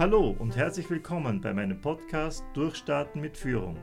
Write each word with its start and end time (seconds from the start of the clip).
Hallo 0.00 0.34
und 0.38 0.56
herzlich 0.56 0.88
willkommen 0.88 1.42
bei 1.42 1.52
meinem 1.52 1.78
Podcast 1.78 2.42
Durchstarten 2.54 3.20
mit 3.20 3.36
Führung. 3.36 3.76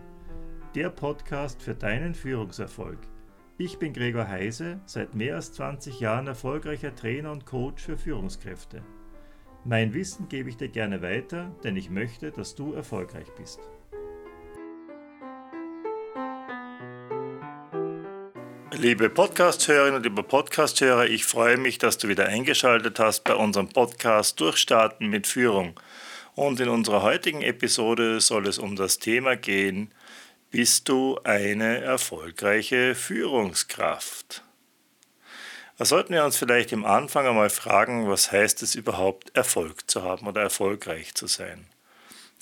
Der 0.73 0.89
Podcast 0.89 1.61
für 1.61 1.75
deinen 1.75 2.15
Führungserfolg. 2.15 2.97
Ich 3.59 3.77
bin 3.77 3.93
Gregor 3.93 4.27
Heise, 4.27 4.79
seit 4.87 5.13
mehr 5.13 5.35
als 5.35 5.53
20 5.53 5.99
Jahren 5.99 6.25
erfolgreicher 6.25 6.95
Trainer 6.95 7.31
und 7.31 7.45
Coach 7.45 7.83
für 7.83 7.99
Führungskräfte. 7.99 8.81
Mein 9.63 9.93
Wissen 9.93 10.27
gebe 10.27 10.49
ich 10.49 10.57
dir 10.57 10.69
gerne 10.69 11.03
weiter, 11.03 11.55
denn 11.63 11.75
ich 11.75 11.91
möchte, 11.91 12.31
dass 12.31 12.55
du 12.55 12.73
erfolgreich 12.73 13.27
bist. 13.37 13.59
Liebe 18.71 19.09
Podcast-Hörerinnen 19.11 19.97
und 19.97 20.03
liebe 20.03 20.23
Podcast-Hörer, 20.23 21.05
ich 21.05 21.25
freue 21.25 21.57
mich, 21.57 21.77
dass 21.77 21.99
du 21.99 22.07
wieder 22.07 22.25
eingeschaltet 22.25 22.99
hast 22.99 23.23
bei 23.23 23.35
unserem 23.35 23.69
Podcast 23.69 24.39
Durchstarten 24.39 25.09
mit 25.09 25.27
Führung. 25.27 25.79
Und 26.37 26.59
in 26.59 26.69
unserer 26.69 27.01
heutigen 27.01 27.41
Episode 27.41 28.21
soll 28.21 28.47
es 28.47 28.59
um 28.59 28.75
das 28.75 28.99
Thema 28.99 29.35
gehen, 29.35 29.91
bist 30.51 30.87
du 30.87 31.19
eine 31.23 31.79
erfolgreiche 31.79 32.93
Führungskraft? 32.93 34.43
Da 35.79 35.85
sollten 35.85 36.13
wir 36.13 36.23
uns 36.23 36.37
vielleicht 36.37 36.71
im 36.73 36.85
Anfang 36.85 37.25
einmal 37.25 37.49
fragen, 37.49 38.07
was 38.07 38.31
heißt 38.31 38.61
es 38.61 38.75
überhaupt, 38.75 39.35
Erfolg 39.35 39.89
zu 39.89 40.03
haben 40.03 40.27
oder 40.27 40.43
erfolgreich 40.43 41.15
zu 41.15 41.25
sein? 41.25 41.65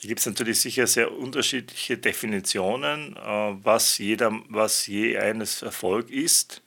Da 0.02 0.10
gibt 0.10 0.20
es 0.20 0.26
natürlich 0.26 0.60
sicher 0.60 0.88
sehr 0.88 1.14
unterschiedliche 1.14 1.98
Definitionen, 1.98 3.16
äh, 3.16 3.20
was, 3.64 3.98
jeder, 3.98 4.34
was 4.50 4.88
je 4.88 5.18
eines 5.18 5.62
Erfolg 5.62 6.10
ist. 6.10 6.62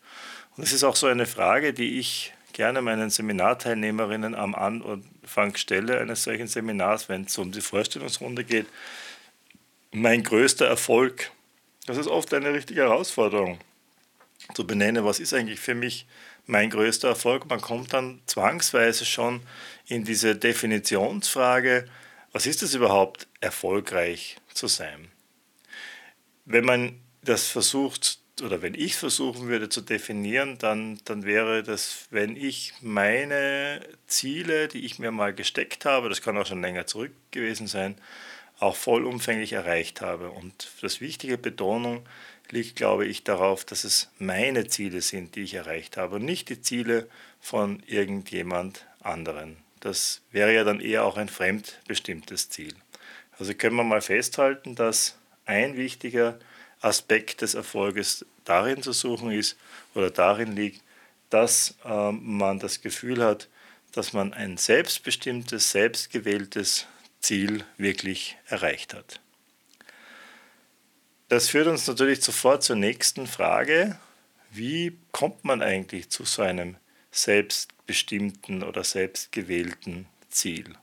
Und 0.56 0.62
es 0.62 0.72
ist 0.72 0.83
auch 0.83 0.97
so 0.97 1.08
eine 1.08 1.27
Frage, 1.27 1.74
die 1.74 1.98
ich 1.98 2.33
gerne 2.55 2.80
meinen 2.80 3.11
Seminarteilnehmerinnen 3.11 4.34
am 4.34 4.55
Anfang 4.55 5.05
stelle 5.56 6.00
eines 6.00 6.24
solchen 6.24 6.48
Seminars, 6.48 7.08
wenn 7.08 7.24
es 7.24 7.38
um 7.38 7.52
die 7.52 7.60
Vorstellungsrunde 7.60 8.44
geht. 8.44 8.66
Mein 9.92 10.22
größter 10.22 10.66
Erfolg, 10.66 11.30
das 11.86 11.96
ist 11.96 12.08
oft 12.08 12.32
eine 12.34 12.52
richtige 12.52 12.82
Herausforderung 12.82 13.58
zu 14.54 14.66
benennen, 14.66 15.04
was 15.04 15.20
ist 15.20 15.34
eigentlich 15.34 15.60
für 15.60 15.74
mich 15.74 16.06
mein 16.46 16.70
größter 16.70 17.08
Erfolg. 17.08 17.48
Man 17.48 17.60
kommt 17.60 17.92
dann 17.92 18.20
zwangsweise 18.26 19.04
schon 19.04 19.42
in 19.86 20.04
diese 20.04 20.34
Definitionsfrage, 20.34 21.88
was 22.32 22.46
ist 22.46 22.62
es 22.62 22.74
überhaupt, 22.74 23.26
erfolgreich 23.40 24.36
zu 24.52 24.66
sein? 24.66 25.08
Wenn 26.44 26.64
man 26.64 27.00
das 27.22 27.48
versucht, 27.48 28.18
oder 28.42 28.62
wenn 28.62 28.75
ich 28.75 28.97
versuchen 28.97 29.48
würde 29.48 29.69
zu 29.69 29.81
definieren, 29.81 30.58
dann, 30.58 31.00
dann 31.05 31.25
wäre 31.25 31.62
das, 31.62 32.06
wenn 32.11 32.36
ich 32.36 32.75
meine 32.80 33.80
Ziele, 34.06 34.69
die 34.69 34.84
ich 34.84 34.98
mir 34.98 35.11
mal 35.11 35.34
gesteckt 35.34 35.84
habe, 35.84 36.08
das 36.08 36.22
kann 36.22 36.36
auch 36.36 36.47
schon 36.47 36.61
länger 36.61 36.86
zurück 36.86 37.12
gewesen 37.30 37.67
sein, 37.67 37.97
auch 38.58 38.77
vollumfänglich 38.77 39.53
erreicht 39.53 40.00
habe. 40.00 40.30
Und 40.30 40.70
das 40.83 41.00
wichtige 41.00 41.39
Betonung 41.39 42.05
liegt, 42.50 42.77
glaube 42.77 43.06
ich, 43.06 43.25
darauf, 43.25 43.64
dass 43.64 43.84
es 43.84 44.11
meine 44.19 44.67
Ziele 44.67 45.00
sind, 45.00 45.36
die 45.36 45.42
ich 45.42 45.55
erreicht 45.55 45.97
habe 45.97 46.17
und 46.17 46.25
nicht 46.25 46.48
die 46.48 46.61
Ziele 46.61 47.08
von 47.41 47.83
irgendjemand 47.86 48.86
anderen. 49.00 49.58
Das 49.80 50.23
wäre 50.33 50.52
ja 50.55 50.64
dann 50.64 50.80
eher 50.80 51.05
auch 51.05 51.17
ein 51.17 51.28
fremdbestimmtes 51.28 52.50
Ziel. 52.50 52.75
Also 53.39 53.55
können 53.55 53.77
wir 53.77 53.84
mal 53.84 54.00
festhalten, 54.00 54.75
dass 54.75 55.17
ein 55.45 55.77
wichtiger 55.77 56.39
Aspekt 56.80 57.40
des 57.42 57.54
Erfolges 57.54 58.24
darin 58.44 58.82
zu 58.82 58.92
suchen 58.92 59.30
ist 59.30 59.56
oder 59.94 60.10
darin 60.10 60.54
liegt, 60.54 60.82
dass 61.30 61.76
äh, 61.84 62.12
man 62.12 62.58
das 62.58 62.80
Gefühl 62.80 63.22
hat, 63.22 63.48
dass 63.92 64.12
man 64.12 64.32
ein 64.32 64.56
selbstbestimmtes, 64.56 65.70
selbstgewähltes 65.70 66.86
Ziel 67.20 67.64
wirklich 67.77 68.36
erreicht 68.46 68.94
hat. 68.94 69.20
Das 71.28 71.48
führt 71.48 71.67
uns 71.67 71.86
natürlich 71.86 72.22
sofort 72.22 72.62
zur 72.62 72.77
nächsten 72.77 73.27
Frage. 73.27 73.98
Wie 74.50 74.98
kommt 75.12 75.44
man 75.44 75.62
eigentlich 75.62 76.08
zu 76.08 76.24
so 76.24 76.42
einem 76.42 76.77
selbstbestimmten 77.11 78.62
oder 78.62 78.83
selbstgewählten 78.83 80.06
Ziel? 80.30 80.74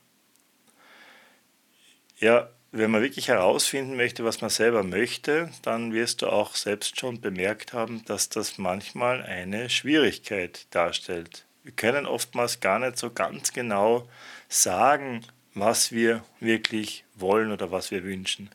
Ja, 2.18 2.48
wenn 2.78 2.90
man 2.90 3.02
wirklich 3.02 3.28
herausfinden 3.28 3.96
möchte, 3.96 4.24
was 4.24 4.40
man 4.40 4.50
selber 4.50 4.82
möchte, 4.82 5.50
dann 5.62 5.92
wirst 5.92 6.22
du 6.22 6.28
auch 6.28 6.54
selbst 6.54 6.98
schon 6.98 7.20
bemerkt 7.20 7.72
haben, 7.72 8.04
dass 8.06 8.28
das 8.28 8.58
manchmal 8.58 9.22
eine 9.22 9.70
Schwierigkeit 9.70 10.66
darstellt. 10.70 11.44
Wir 11.62 11.72
können 11.72 12.06
oftmals 12.06 12.60
gar 12.60 12.78
nicht 12.78 12.98
so 12.98 13.10
ganz 13.10 13.52
genau 13.52 14.08
sagen, 14.48 15.22
was 15.54 15.92
wir 15.92 16.24
wirklich 16.40 17.04
wollen 17.14 17.50
oder 17.50 17.70
was 17.70 17.90
wir 17.90 18.04
wünschen. 18.04 18.50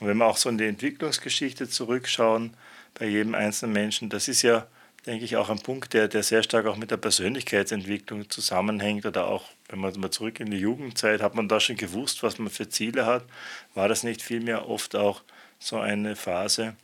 Und 0.00 0.08
wenn 0.08 0.18
wir 0.18 0.26
auch 0.26 0.36
so 0.36 0.48
in 0.48 0.58
die 0.58 0.66
Entwicklungsgeschichte 0.66 1.68
zurückschauen, 1.68 2.54
bei 2.98 3.06
jedem 3.06 3.34
einzelnen 3.34 3.72
Menschen, 3.72 4.10
das 4.10 4.28
ist 4.28 4.42
ja 4.42 4.66
denke 5.08 5.24
ich, 5.24 5.36
auch 5.36 5.48
ein 5.48 5.60
Punkt, 5.60 5.94
der, 5.94 6.06
der 6.06 6.22
sehr 6.22 6.42
stark 6.42 6.66
auch 6.66 6.76
mit 6.76 6.90
der 6.90 6.98
Persönlichkeitsentwicklung 6.98 8.28
zusammenhängt 8.28 9.06
oder 9.06 9.26
auch, 9.26 9.44
wenn 9.68 9.80
man 9.80 9.92
mal 10.00 10.10
zurück 10.10 10.40
in 10.40 10.50
die 10.50 10.58
Jugendzeit, 10.58 11.20
hat 11.20 11.34
man 11.34 11.48
da 11.48 11.60
schon 11.60 11.76
gewusst, 11.76 12.22
was 12.22 12.38
man 12.38 12.50
für 12.50 12.68
Ziele 12.68 13.06
hat? 13.06 13.24
War 13.74 13.88
das 13.88 14.02
nicht 14.02 14.22
vielmehr 14.22 14.68
oft 14.68 14.96
auch 14.96 15.22
so 15.58 15.78
eine 15.78 16.16
Phase, 16.16 16.74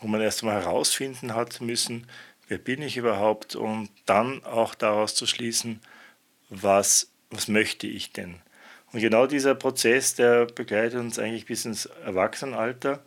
wo 0.00 0.08
man 0.08 0.20
erst 0.20 0.42
einmal 0.42 0.62
herausfinden 0.62 1.34
hat 1.34 1.60
müssen, 1.60 2.06
wer 2.48 2.58
bin 2.58 2.82
ich 2.82 2.96
überhaupt 2.96 3.54
und 3.54 3.88
dann 4.06 4.44
auch 4.44 4.74
daraus 4.74 5.14
zu 5.14 5.26
schließen, 5.26 5.80
was, 6.50 7.10
was 7.30 7.48
möchte 7.48 7.86
ich 7.86 8.12
denn? 8.12 8.36
Und 8.92 9.00
genau 9.00 9.26
dieser 9.26 9.54
Prozess, 9.54 10.14
der 10.14 10.46
begleitet 10.46 11.00
uns 11.00 11.18
eigentlich 11.18 11.46
bis 11.46 11.64
ins 11.64 11.86
Erwachsenenalter 11.86 13.02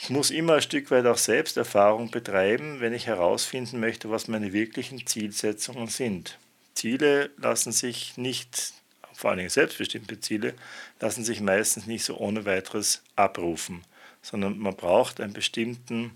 ich 0.00 0.10
muss 0.10 0.30
immer 0.30 0.54
ein 0.54 0.62
Stück 0.62 0.90
weit 0.92 1.06
auch 1.06 1.18
Selbsterfahrung 1.18 2.10
betreiben, 2.10 2.80
wenn 2.80 2.92
ich 2.92 3.08
herausfinden 3.08 3.80
möchte, 3.80 4.10
was 4.10 4.28
meine 4.28 4.52
wirklichen 4.52 5.04
Zielsetzungen 5.06 5.88
sind. 5.88 6.38
Ziele 6.78 7.30
lassen 7.36 7.72
sich 7.72 8.16
nicht, 8.16 8.72
vor 9.12 9.30
allen 9.30 9.38
Dingen 9.38 9.50
selbstbestimmte 9.50 10.20
Ziele, 10.20 10.54
lassen 11.00 11.24
sich 11.24 11.40
meistens 11.40 11.86
nicht 11.86 12.04
so 12.04 12.16
ohne 12.16 12.44
weiteres 12.44 13.02
abrufen, 13.16 13.82
sondern 14.22 14.58
man 14.58 14.76
braucht 14.76 15.20
einen 15.20 15.32
bestimmten 15.32 16.12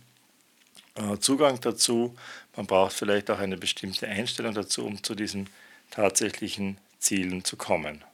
äh, 0.94 1.18
Zugang 1.18 1.60
dazu, 1.60 2.14
man 2.56 2.66
braucht 2.66 2.92
vielleicht 2.92 3.30
auch 3.30 3.38
eine 3.38 3.56
bestimmte 3.56 4.06
Einstellung 4.06 4.54
dazu, 4.54 4.84
um 4.84 5.02
zu 5.02 5.14
diesen 5.14 5.48
tatsächlichen 5.90 6.78
Zielen 6.98 7.44
zu 7.44 7.56
kommen. 7.56 8.04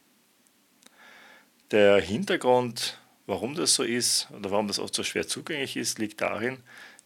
Der 1.70 2.00
Hintergrund 2.00 2.98
Warum 3.28 3.54
das 3.54 3.74
so 3.74 3.82
ist 3.82 4.26
oder 4.30 4.50
warum 4.50 4.68
das 4.68 4.78
oft 4.78 4.94
so 4.94 5.02
schwer 5.04 5.28
zugänglich 5.28 5.76
ist, 5.76 5.98
liegt 5.98 6.22
darin, 6.22 6.56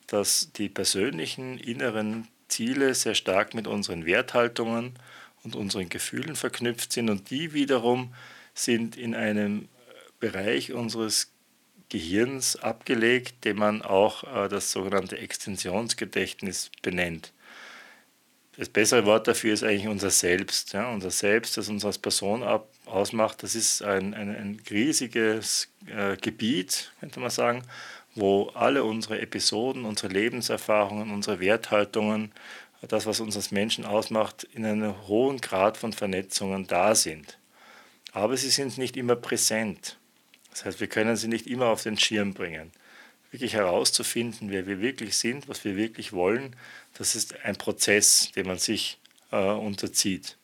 dass 0.06 0.52
die 0.52 0.68
persönlichen 0.68 1.58
inneren 1.58 2.28
Ziele 2.46 2.94
sehr 2.94 3.16
stark 3.16 3.54
mit 3.54 3.66
unseren 3.66 4.06
Werthaltungen 4.06 4.94
und 5.44 5.56
unseren 5.56 5.88
Gefühlen 5.88 6.36
verknüpft 6.36 6.92
sind 6.92 7.10
und 7.10 7.30
die 7.30 7.52
wiederum 7.52 8.14
sind 8.54 8.96
in 8.96 9.14
einem 9.14 9.68
Bereich 10.20 10.72
unseres 10.72 11.32
Gehirns 11.88 12.56
abgelegt, 12.56 13.44
den 13.44 13.58
man 13.58 13.82
auch 13.82 14.24
äh, 14.24 14.48
das 14.48 14.72
sogenannte 14.72 15.18
Extensionsgedächtnis 15.18 16.70
benennt. 16.80 17.32
Das 18.56 18.68
bessere 18.68 19.06
Wort 19.06 19.28
dafür 19.28 19.54
ist 19.54 19.62
eigentlich 19.62 19.88
unser 19.88 20.10
Selbst. 20.10 20.72
Ja? 20.72 20.90
Unser 20.90 21.10
Selbst, 21.10 21.56
das 21.56 21.68
uns 21.68 21.84
als 21.84 21.98
Person 21.98 22.42
ab, 22.42 22.68
ausmacht, 22.86 23.42
das 23.42 23.54
ist 23.54 23.82
ein, 23.82 24.14
ein, 24.14 24.28
ein 24.28 24.60
riesiges 24.70 25.68
äh, 25.86 26.16
Gebiet, 26.16 26.92
könnte 27.00 27.20
man 27.20 27.30
sagen, 27.30 27.62
wo 28.14 28.50
alle 28.54 28.84
unsere 28.84 29.20
Episoden, 29.20 29.84
unsere 29.84 30.12
Lebenserfahrungen, 30.12 31.10
unsere 31.10 31.40
Werthaltungen, 31.40 32.32
das, 32.88 33.06
was 33.06 33.20
uns 33.20 33.36
als 33.36 33.50
Menschen 33.50 33.84
ausmacht, 33.84 34.44
in 34.44 34.64
einem 34.64 35.06
hohen 35.06 35.40
Grad 35.40 35.76
von 35.76 35.92
Vernetzungen 35.92 36.66
da 36.66 36.94
sind. 36.94 37.38
Aber 38.12 38.36
sie 38.36 38.50
sind 38.50 38.76
nicht 38.78 38.96
immer 38.96 39.16
präsent. 39.16 39.98
Das 40.50 40.64
heißt, 40.64 40.80
wir 40.80 40.88
können 40.88 41.16
sie 41.16 41.28
nicht 41.28 41.46
immer 41.46 41.66
auf 41.66 41.82
den 41.82 41.98
Schirm 41.98 42.34
bringen. 42.34 42.72
Wirklich 43.30 43.54
herauszufinden, 43.54 44.50
wer 44.50 44.66
wir 44.66 44.80
wirklich 44.80 45.16
sind, 45.16 45.48
was 45.48 45.64
wir 45.64 45.76
wirklich 45.76 46.12
wollen, 46.12 46.54
das 46.98 47.14
ist 47.14 47.34
ein 47.44 47.56
Prozess, 47.56 48.30
den 48.36 48.46
man 48.46 48.58
sich 48.58 48.98
äh, 49.30 49.36
unterzieht. 49.36 50.36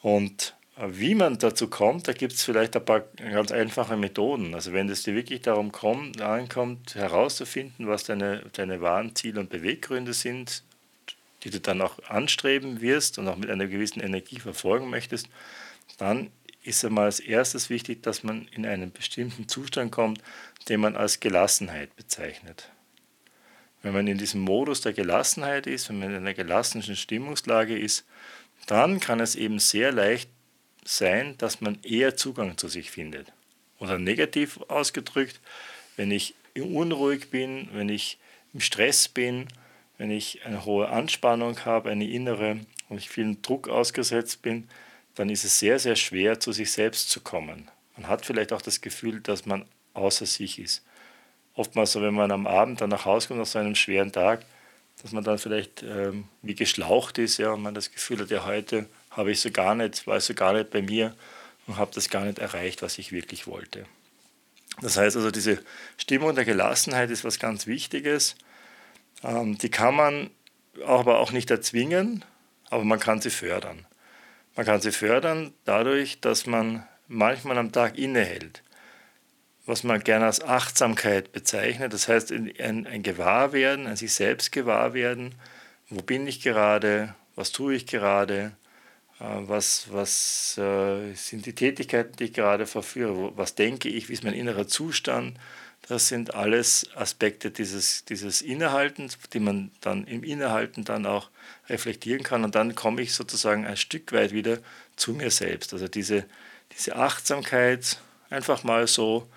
Und 0.00 0.54
wie 0.78 1.14
man 1.14 1.38
dazu 1.38 1.68
kommt, 1.68 2.06
da 2.06 2.12
gibt 2.12 2.34
es 2.34 2.44
vielleicht 2.44 2.76
ein 2.76 2.84
paar 2.84 3.00
ganz 3.00 3.50
einfache 3.50 3.96
Methoden. 3.96 4.54
Also 4.54 4.72
wenn 4.72 4.88
es 4.88 5.02
dir 5.02 5.14
wirklich 5.14 5.40
darum 5.40 5.72
kommt, 5.72 6.20
ankommt, 6.20 6.94
herauszufinden, 6.94 7.86
was 7.86 8.04
deine, 8.04 8.42
deine 8.52 8.80
wahren 8.82 9.14
Ziele 9.14 9.40
und 9.40 9.48
Beweggründe 9.48 10.12
sind, 10.12 10.62
die 11.46 11.50
du 11.52 11.60
dann 11.60 11.80
auch 11.80 12.00
anstreben 12.08 12.80
wirst 12.80 13.18
und 13.18 13.28
auch 13.28 13.36
mit 13.36 13.50
einer 13.50 13.68
gewissen 13.68 14.00
Energie 14.00 14.40
verfolgen 14.40 14.90
möchtest, 14.90 15.28
dann 15.96 16.32
ist 16.64 16.84
einmal 16.84 17.04
als 17.04 17.20
erstes 17.20 17.70
wichtig, 17.70 18.02
dass 18.02 18.24
man 18.24 18.48
in 18.48 18.66
einen 18.66 18.90
bestimmten 18.90 19.46
Zustand 19.46 19.92
kommt, 19.92 20.20
den 20.68 20.80
man 20.80 20.96
als 20.96 21.20
Gelassenheit 21.20 21.94
bezeichnet. 21.94 22.72
Wenn 23.80 23.92
man 23.92 24.08
in 24.08 24.18
diesem 24.18 24.40
Modus 24.40 24.80
der 24.80 24.92
Gelassenheit 24.92 25.68
ist, 25.68 25.88
wenn 25.88 26.00
man 26.00 26.10
in 26.10 26.16
einer 26.16 26.34
gelassenen 26.34 26.96
Stimmungslage 26.96 27.78
ist, 27.78 28.04
dann 28.66 28.98
kann 28.98 29.20
es 29.20 29.36
eben 29.36 29.60
sehr 29.60 29.92
leicht 29.92 30.28
sein, 30.84 31.38
dass 31.38 31.60
man 31.60 31.78
eher 31.84 32.16
Zugang 32.16 32.58
zu 32.58 32.66
sich 32.66 32.90
findet. 32.90 33.32
Oder 33.78 34.00
negativ 34.00 34.58
ausgedrückt, 34.66 35.40
wenn 35.94 36.10
ich 36.10 36.34
unruhig 36.56 37.30
bin, 37.30 37.68
wenn 37.72 37.88
ich 37.88 38.18
im 38.52 38.60
Stress 38.60 39.06
bin, 39.06 39.46
wenn 39.98 40.10
ich 40.10 40.44
eine 40.44 40.64
hohe 40.64 40.88
Anspannung 40.88 41.64
habe, 41.64 41.90
eine 41.90 42.08
innere, 42.08 42.60
und 42.88 42.98
ich 42.98 43.08
vielen 43.08 43.42
Druck 43.42 43.68
ausgesetzt 43.68 44.42
bin, 44.42 44.68
dann 45.14 45.30
ist 45.30 45.44
es 45.44 45.58
sehr, 45.58 45.78
sehr 45.78 45.96
schwer, 45.96 46.40
zu 46.40 46.52
sich 46.52 46.70
selbst 46.70 47.10
zu 47.10 47.20
kommen. 47.20 47.70
Man 47.96 48.08
hat 48.08 48.26
vielleicht 48.26 48.52
auch 48.52 48.62
das 48.62 48.80
Gefühl, 48.80 49.20
dass 49.20 49.46
man 49.46 49.64
außer 49.94 50.26
sich 50.26 50.58
ist. 50.58 50.84
Oftmals 51.54 51.92
so, 51.92 52.02
wenn 52.02 52.14
man 52.14 52.30
am 52.30 52.46
Abend 52.46 52.80
dann 52.80 52.90
nach 52.90 53.06
Hause 53.06 53.28
kommt 53.28 53.40
nach 53.40 53.46
so 53.46 53.58
einem 53.58 53.74
schweren 53.74 54.12
Tag, 54.12 54.44
dass 55.02 55.12
man 55.12 55.24
dann 55.24 55.38
vielleicht 55.38 55.82
ähm, 55.82 56.24
wie 56.42 56.54
geschlaucht 56.54 57.18
ist 57.18 57.38
ja, 57.38 57.52
und 57.52 57.62
man 57.62 57.74
das 57.74 57.90
Gefühl 57.90 58.20
hat, 58.20 58.30
ja, 58.30 58.44
heute 58.44 58.86
habe 59.10 59.30
ich 59.30 59.40
so 59.40 59.50
gar 59.50 59.74
nicht, 59.74 60.06
war 60.06 60.18
ich 60.18 60.24
so 60.24 60.34
gar 60.34 60.52
nicht 60.52 60.70
bei 60.70 60.82
mir 60.82 61.14
und 61.66 61.76
habe 61.78 61.90
das 61.94 62.10
gar 62.10 62.24
nicht 62.24 62.38
erreicht, 62.38 62.82
was 62.82 62.98
ich 62.98 63.12
wirklich 63.12 63.46
wollte. 63.46 63.86
Das 64.82 64.98
heißt 64.98 65.16
also, 65.16 65.30
diese 65.30 65.62
Stimmung 65.96 66.34
der 66.34 66.44
Gelassenheit 66.44 67.10
ist 67.10 67.24
was 67.24 67.38
ganz 67.38 67.66
Wichtiges. 67.66 68.36
Ähm, 69.22 69.58
die 69.58 69.70
kann 69.70 69.94
man 69.94 70.30
aber 70.84 71.18
auch 71.18 71.32
nicht 71.32 71.50
erzwingen, 71.50 72.24
aber 72.70 72.84
man 72.84 73.00
kann 73.00 73.20
sie 73.20 73.30
fördern. 73.30 73.86
Man 74.54 74.66
kann 74.66 74.80
sie 74.80 74.92
fördern 74.92 75.52
dadurch, 75.64 76.20
dass 76.20 76.46
man 76.46 76.86
manchmal 77.08 77.58
am 77.58 77.72
Tag 77.72 77.98
innehält, 77.98 78.62
was 79.66 79.84
man 79.84 80.00
gerne 80.00 80.26
als 80.26 80.42
Achtsamkeit 80.42 81.32
bezeichnet. 81.32 81.92
Das 81.92 82.08
heißt, 82.08 82.32
ein, 82.32 82.86
ein 82.86 83.02
Gewahrwerden, 83.02 83.86
ein 83.86 83.96
sich 83.96 84.14
selbst 84.14 84.52
Gewahrwerden. 84.52 85.34
Wo 85.88 86.02
bin 86.02 86.26
ich 86.26 86.40
gerade? 86.40 87.14
Was 87.34 87.52
tue 87.52 87.74
ich 87.74 87.86
gerade? 87.86 88.52
Äh, 89.20 89.24
was, 89.24 89.92
was 89.92 90.58
äh, 90.58 91.12
sind 91.14 91.46
die 91.46 91.54
Tätigkeiten, 91.54 92.16
die 92.16 92.24
ich 92.24 92.32
gerade 92.32 92.66
verführe? 92.66 93.36
Was 93.36 93.54
denke 93.54 93.88
ich? 93.88 94.08
Wie 94.08 94.12
ist 94.12 94.24
mein 94.24 94.34
innerer 94.34 94.66
Zustand? 94.66 95.38
Das 95.88 96.08
sind 96.08 96.34
alles 96.34 96.88
Aspekte 96.96 97.50
dieses, 97.52 98.04
dieses 98.04 98.42
Innehaltens, 98.42 99.18
die 99.32 99.38
man 99.38 99.70
dann 99.80 100.04
im 100.04 100.24
Innehalten 100.24 100.84
dann 100.84 101.06
auch 101.06 101.30
reflektieren 101.68 102.24
kann. 102.24 102.42
Und 102.42 102.56
dann 102.56 102.74
komme 102.74 103.02
ich 103.02 103.14
sozusagen 103.14 103.66
ein 103.66 103.76
Stück 103.76 104.12
weit 104.12 104.32
wieder 104.32 104.58
zu 104.96 105.12
mir 105.12 105.30
selbst. 105.30 105.72
Also 105.72 105.86
diese, 105.86 106.24
diese 106.76 106.96
Achtsamkeit, 106.96 107.98
einfach 108.30 108.64
mal 108.64 108.88
so 108.88 109.28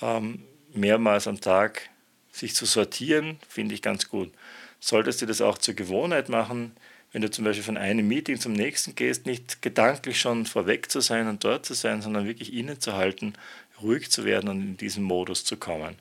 ähm, 0.00 0.42
mehrmals 0.72 1.26
am 1.26 1.40
Tag 1.40 1.90
sich 2.32 2.54
zu 2.54 2.64
sortieren, 2.64 3.38
finde 3.46 3.74
ich 3.74 3.82
ganz 3.82 4.08
gut. 4.08 4.32
Solltest 4.80 5.20
du 5.20 5.26
das 5.26 5.40
auch 5.42 5.58
zur 5.58 5.74
Gewohnheit 5.74 6.30
machen, 6.30 6.72
wenn 7.12 7.22
du 7.22 7.30
zum 7.30 7.44
Beispiel 7.44 7.64
von 7.64 7.76
einem 7.76 8.06
Meeting 8.06 8.38
zum 8.38 8.52
nächsten 8.52 8.94
gehst, 8.94 9.26
nicht 9.26 9.62
gedanklich 9.62 10.20
schon 10.20 10.46
vorweg 10.46 10.90
zu 10.90 11.00
sein 11.00 11.26
und 11.26 11.42
dort 11.42 11.64
zu 11.64 11.74
sein, 11.74 12.02
sondern 12.02 12.26
wirklich 12.26 12.52
innezuhalten, 12.52 13.34
ruhig 13.82 14.10
zu 14.10 14.24
werden 14.24 14.48
und 14.48 14.60
in 14.60 14.76
diesen 14.76 15.02
Modus 15.02 15.44
zu 15.44 15.56
kommen. 15.56 15.96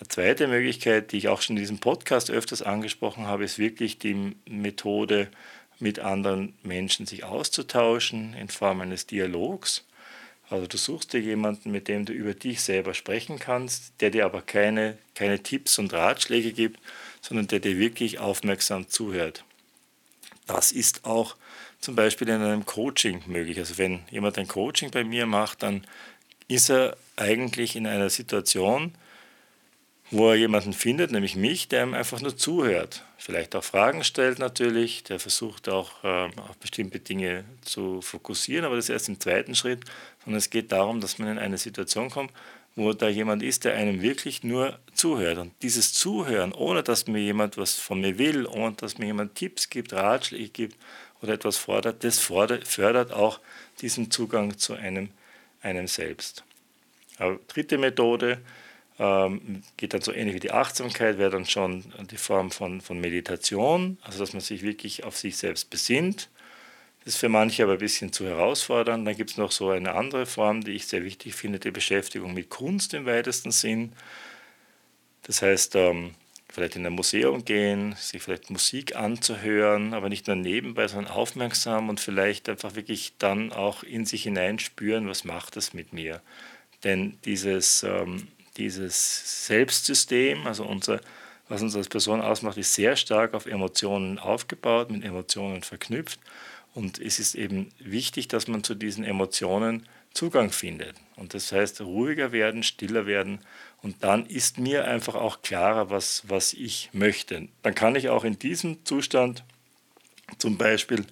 Eine 0.00 0.08
zweite 0.08 0.48
Möglichkeit, 0.48 1.12
die 1.12 1.18
ich 1.18 1.28
auch 1.28 1.40
schon 1.40 1.56
in 1.56 1.62
diesem 1.62 1.78
Podcast 1.78 2.30
öfters 2.30 2.62
angesprochen 2.62 3.26
habe, 3.26 3.44
ist 3.44 3.58
wirklich 3.58 3.98
die 3.98 4.34
Methode, 4.48 5.28
mit 5.78 5.98
anderen 5.98 6.54
Menschen 6.62 7.06
sich 7.06 7.24
auszutauschen 7.24 8.34
in 8.34 8.48
Form 8.48 8.80
eines 8.80 9.06
Dialogs. 9.06 9.84
Also 10.50 10.66
du 10.66 10.76
suchst 10.76 11.12
dir 11.12 11.20
jemanden, 11.20 11.70
mit 11.70 11.88
dem 11.88 12.04
du 12.04 12.12
über 12.12 12.34
dich 12.34 12.62
selber 12.62 12.94
sprechen 12.94 13.38
kannst, 13.38 13.92
der 14.00 14.10
dir 14.10 14.24
aber 14.24 14.42
keine, 14.42 14.98
keine 15.14 15.42
Tipps 15.42 15.78
und 15.78 15.92
Ratschläge 15.92 16.52
gibt, 16.52 16.80
sondern 17.20 17.48
der 17.48 17.60
dir 17.60 17.78
wirklich 17.78 18.18
aufmerksam 18.18 18.88
zuhört. 18.88 19.44
Das 20.46 20.70
ist 20.70 21.04
auch 21.06 21.36
zum 21.80 21.96
Beispiel 21.96 22.28
in 22.28 22.42
einem 22.42 22.66
Coaching 22.66 23.22
möglich. 23.26 23.58
Also 23.58 23.78
wenn 23.78 24.00
jemand 24.10 24.38
ein 24.38 24.48
Coaching 24.48 24.90
bei 24.90 25.04
mir 25.04 25.26
macht, 25.26 25.62
dann 25.62 25.86
ist 26.48 26.70
er 26.70 26.96
eigentlich 27.16 27.76
in 27.76 27.86
einer 27.86 28.10
Situation, 28.10 28.94
wo 30.10 30.30
er 30.30 30.36
jemanden 30.36 30.72
findet, 30.72 31.10
nämlich 31.10 31.34
mich, 31.34 31.68
der 31.68 31.84
ihm 31.84 31.94
einfach 31.94 32.20
nur 32.20 32.36
zuhört. 32.36 33.04
Vielleicht 33.16 33.56
auch 33.56 33.64
Fragen 33.64 34.04
stellt 34.04 34.38
natürlich, 34.38 35.02
der 35.02 35.18
versucht 35.18 35.68
auch 35.68 36.04
äh, 36.04 36.26
auf 36.26 36.56
bestimmte 36.60 37.00
Dinge 37.00 37.44
zu 37.62 38.02
fokussieren, 38.02 38.64
aber 38.64 38.76
das 38.76 38.86
ist 38.86 38.90
erst 38.90 39.08
im 39.08 39.18
zweiten 39.18 39.54
Schritt, 39.54 39.80
sondern 40.24 40.38
es 40.38 40.50
geht 40.50 40.72
darum, 40.72 41.00
dass 41.00 41.18
man 41.18 41.28
in 41.28 41.38
eine 41.38 41.58
Situation 41.58 42.10
kommt, 42.10 42.32
wo 42.76 42.92
da 42.92 43.08
jemand 43.08 43.42
ist, 43.42 43.64
der 43.64 43.74
einem 43.74 44.02
wirklich 44.02 44.42
nur 44.42 44.78
zuhört. 44.94 45.38
Und 45.38 45.52
dieses 45.62 45.92
Zuhören, 45.94 46.52
ohne 46.52 46.82
dass 46.82 47.06
mir 47.06 47.20
jemand 47.20 47.56
was 47.56 47.74
von 47.74 48.00
mir 48.00 48.18
will, 48.18 48.46
ohne 48.46 48.74
dass 48.74 48.98
mir 48.98 49.06
jemand 49.06 49.34
Tipps 49.36 49.70
gibt, 49.70 49.92
Ratschläge 49.92 50.48
gibt 50.48 50.76
oder 51.22 51.34
etwas 51.34 51.56
fordert, 51.56 52.04
das 52.04 52.18
fördert 52.18 53.12
auch 53.12 53.40
diesen 53.80 54.10
Zugang 54.10 54.58
zu 54.58 54.74
einem, 54.74 55.10
einem 55.64 55.86
selbst. 55.86 56.44
Aber 57.18 57.38
dritte 57.48 57.78
Methode 57.78 58.40
ähm, 58.98 59.62
geht 59.76 59.94
dann 59.94 60.02
so 60.02 60.12
ähnlich 60.12 60.36
wie 60.36 60.40
die 60.40 60.52
Achtsamkeit, 60.52 61.18
wäre 61.18 61.30
dann 61.30 61.46
schon 61.46 61.84
die 62.10 62.16
Form 62.16 62.50
von, 62.50 62.80
von 62.80 63.00
Meditation, 63.00 63.98
also 64.02 64.18
dass 64.18 64.32
man 64.32 64.40
sich 64.40 64.62
wirklich 64.62 65.04
auf 65.04 65.16
sich 65.16 65.36
selbst 65.36 65.70
besinnt 65.70 66.28
das 67.04 67.14
ist 67.14 67.20
für 67.20 67.28
manche 67.28 67.62
aber 67.62 67.72
ein 67.72 67.78
bisschen 67.78 68.12
zu 68.12 68.24
herausfordernd. 68.24 69.06
Dann 69.06 69.16
gibt 69.16 69.30
es 69.30 69.36
noch 69.36 69.52
so 69.52 69.68
eine 69.68 69.92
andere 69.94 70.24
Form, 70.24 70.64
die 70.64 70.72
ich 70.72 70.86
sehr 70.86 71.04
wichtig 71.04 71.34
finde, 71.34 71.58
die 71.58 71.70
Beschäftigung 71.70 72.32
mit 72.32 72.48
Kunst 72.48 72.94
im 72.94 73.04
weitesten 73.04 73.50
Sinn. 73.50 73.92
Das 75.24 75.42
heißt, 75.42 75.76
ähm, 75.76 76.14
vielleicht 76.54 76.76
in 76.76 76.86
ein 76.86 76.92
Museum 76.92 77.44
gehen, 77.44 77.94
sich 77.98 78.22
vielleicht 78.22 78.50
Musik 78.50 78.94
anzuhören, 78.94 79.92
aber 79.92 80.08
nicht 80.08 80.26
nur 80.28 80.36
nebenbei, 80.36 80.86
sondern 80.86 81.12
aufmerksam 81.12 81.88
und 81.88 82.00
vielleicht 82.00 82.48
einfach 82.48 82.76
wirklich 82.76 83.14
dann 83.18 83.52
auch 83.52 83.82
in 83.82 84.06
sich 84.06 84.22
hineinspüren, 84.22 85.08
was 85.08 85.24
macht 85.24 85.56
das 85.56 85.74
mit 85.74 85.92
mir. 85.92 86.22
Denn 86.84 87.18
dieses, 87.24 87.82
ähm, 87.82 88.28
dieses 88.56 89.46
Selbstsystem, 89.46 90.46
also 90.46 90.64
unser, 90.64 91.00
was 91.48 91.60
uns 91.60 91.74
als 91.74 91.88
Person 91.88 92.20
ausmacht, 92.20 92.56
ist 92.56 92.74
sehr 92.74 92.96
stark 92.96 93.34
auf 93.34 93.46
Emotionen 93.46 94.18
aufgebaut, 94.18 94.90
mit 94.90 95.04
Emotionen 95.04 95.62
verknüpft. 95.62 96.20
Und 96.72 97.00
es 97.00 97.18
ist 97.18 97.34
eben 97.34 97.70
wichtig, 97.78 98.28
dass 98.28 98.48
man 98.48 98.64
zu 98.64 98.74
diesen 98.74 99.04
Emotionen 99.04 99.86
Zugang 100.12 100.50
findet. 100.50 100.94
Und 101.16 101.34
das 101.34 101.50
heißt, 101.50 101.80
ruhiger 101.80 102.30
werden, 102.30 102.62
stiller 102.62 103.06
werden. 103.06 103.40
Und 103.84 104.02
dann 104.02 104.24
ist 104.24 104.56
mir 104.56 104.86
einfach 104.86 105.14
auch 105.14 105.42
klarer, 105.42 105.90
was, 105.90 106.22
was 106.26 106.54
ich 106.54 106.88
möchte. 106.94 107.48
Dann 107.62 107.74
kann 107.74 107.96
ich 107.96 108.08
auch 108.08 108.24
in 108.24 108.38
diesem 108.38 108.82
Zustand 108.86 109.44
zum 110.38 110.56
Beispiel 110.56 111.04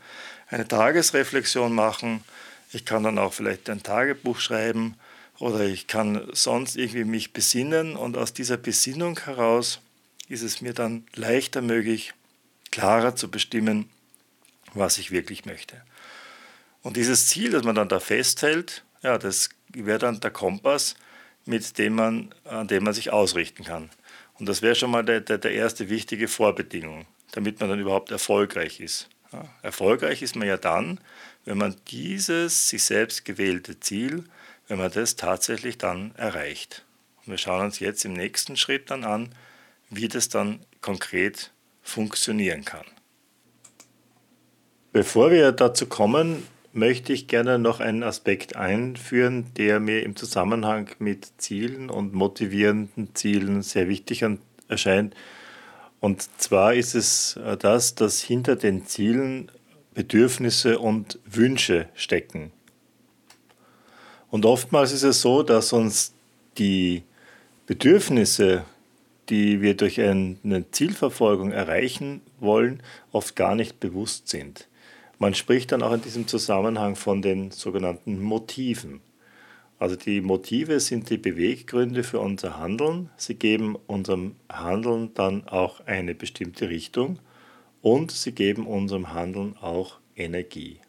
eine 0.48 0.66
Tagesreflexion 0.66 1.74
machen. 1.74 2.24
Ich 2.72 2.86
kann 2.86 3.02
dann 3.02 3.18
auch 3.18 3.34
vielleicht 3.34 3.68
ein 3.68 3.82
Tagebuch 3.82 4.40
schreiben 4.40 4.96
oder 5.38 5.60
ich 5.60 5.86
kann 5.86 6.26
sonst 6.32 6.76
irgendwie 6.76 7.04
mich 7.04 7.34
besinnen. 7.34 7.94
Und 7.94 8.16
aus 8.16 8.32
dieser 8.32 8.56
Besinnung 8.56 9.20
heraus 9.20 9.80
ist 10.30 10.42
es 10.42 10.62
mir 10.62 10.72
dann 10.72 11.04
leichter 11.14 11.60
möglich, 11.60 12.14
klarer 12.70 13.14
zu 13.14 13.30
bestimmen, 13.30 13.90
was 14.72 14.96
ich 14.96 15.10
wirklich 15.10 15.44
möchte. 15.44 15.82
Und 16.80 16.96
dieses 16.96 17.28
Ziel, 17.28 17.50
das 17.50 17.64
man 17.64 17.74
dann 17.74 17.90
da 17.90 18.00
festhält, 18.00 18.82
ja, 19.02 19.18
das 19.18 19.50
wäre 19.74 19.98
dann 19.98 20.20
der 20.20 20.30
Kompass, 20.30 20.96
mit 21.44 21.78
dem 21.78 21.94
man, 21.94 22.34
an 22.44 22.68
dem 22.68 22.84
man 22.84 22.94
sich 22.94 23.12
ausrichten 23.12 23.64
kann. 23.64 23.90
Und 24.38 24.48
das 24.48 24.62
wäre 24.62 24.74
schon 24.74 24.90
mal 24.90 25.04
der, 25.04 25.20
der, 25.20 25.38
der, 25.38 25.52
erste 25.52 25.88
wichtige 25.88 26.28
Vorbedingung, 26.28 27.06
damit 27.32 27.60
man 27.60 27.68
dann 27.68 27.80
überhaupt 27.80 28.10
erfolgreich 28.10 28.80
ist. 28.80 29.08
Ja, 29.32 29.48
erfolgreich 29.62 30.22
ist 30.22 30.36
man 30.36 30.48
ja 30.48 30.56
dann, 30.56 31.00
wenn 31.44 31.58
man 31.58 31.76
dieses 31.88 32.68
sich 32.68 32.84
selbst 32.84 33.24
gewählte 33.24 33.80
Ziel, 33.80 34.24
wenn 34.68 34.78
man 34.78 34.90
das 34.90 35.16
tatsächlich 35.16 35.78
dann 35.78 36.14
erreicht. 36.16 36.84
Und 37.18 37.32
wir 37.32 37.38
schauen 37.38 37.66
uns 37.66 37.78
jetzt 37.78 38.04
im 38.04 38.12
nächsten 38.12 38.56
Schritt 38.56 38.90
dann 38.90 39.04
an, 39.04 39.34
wie 39.90 40.08
das 40.08 40.28
dann 40.28 40.64
konkret 40.80 41.52
funktionieren 41.82 42.64
kann. 42.64 42.86
Bevor 44.92 45.30
wir 45.30 45.52
dazu 45.52 45.86
kommen, 45.86 46.46
möchte 46.72 47.12
ich 47.12 47.28
gerne 47.28 47.58
noch 47.58 47.80
einen 47.80 48.02
Aspekt 48.02 48.56
einführen, 48.56 49.46
der 49.56 49.80
mir 49.80 50.02
im 50.02 50.16
Zusammenhang 50.16 50.88
mit 50.98 51.32
Zielen 51.36 51.90
und 51.90 52.14
motivierenden 52.14 53.14
Zielen 53.14 53.62
sehr 53.62 53.88
wichtig 53.88 54.24
erscheint. 54.68 55.14
Und 56.00 56.28
zwar 56.38 56.74
ist 56.74 56.94
es 56.94 57.36
äh, 57.36 57.56
das, 57.56 57.94
dass 57.94 58.20
hinter 58.20 58.56
den 58.56 58.86
Zielen 58.86 59.50
Bedürfnisse 59.94 60.78
und 60.78 61.18
Wünsche 61.26 61.88
stecken. 61.94 62.50
Und 64.30 64.46
oftmals 64.46 64.92
ist 64.92 65.02
es 65.02 65.20
so, 65.20 65.42
dass 65.42 65.74
uns 65.74 66.14
die 66.56 67.02
Bedürfnisse, 67.66 68.64
die 69.28 69.60
wir 69.60 69.76
durch 69.76 70.00
eine 70.00 70.64
Zielverfolgung 70.70 71.52
erreichen 71.52 72.22
wollen, 72.40 72.82
oft 73.12 73.36
gar 73.36 73.54
nicht 73.54 73.78
bewusst 73.78 74.28
sind. 74.28 74.66
Man 75.22 75.34
spricht 75.34 75.70
dann 75.70 75.84
auch 75.84 75.92
in 75.92 76.02
diesem 76.02 76.26
Zusammenhang 76.26 76.96
von 76.96 77.22
den 77.22 77.52
sogenannten 77.52 78.20
Motiven. 78.20 79.02
Also 79.78 79.94
die 79.94 80.20
Motive 80.20 80.80
sind 80.80 81.10
die 81.10 81.16
Beweggründe 81.16 82.02
für 82.02 82.18
unser 82.18 82.58
Handeln. 82.58 83.08
Sie 83.16 83.36
geben 83.36 83.76
unserem 83.86 84.34
Handeln 84.50 85.14
dann 85.14 85.46
auch 85.46 85.78
eine 85.86 86.16
bestimmte 86.16 86.70
Richtung 86.70 87.20
und 87.82 88.10
sie 88.10 88.32
geben 88.32 88.66
unserem 88.66 89.14
Handeln 89.14 89.56
auch 89.60 90.00
Energie. 90.16 90.80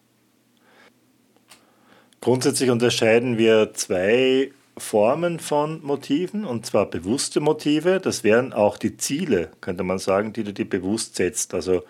Grundsätzlich 2.19 2.71
unterscheiden 2.71 3.37
wir 3.37 3.75
zwei 3.75 4.51
Formen 4.75 5.37
von 5.37 5.83
Motiven, 5.83 6.43
und 6.45 6.65
zwar 6.65 6.87
bewusste 6.87 7.39
Motive. 7.39 7.99
Das 7.99 8.23
wären 8.23 8.51
auch 8.51 8.79
die 8.79 8.97
Ziele, 8.97 9.51
könnte 9.61 9.83
man 9.83 9.99
sagen, 9.99 10.33
die 10.33 10.43
du 10.43 10.53
dir 10.53 10.67
bewusst 10.67 11.17
setzt. 11.17 11.53
Also 11.53 11.83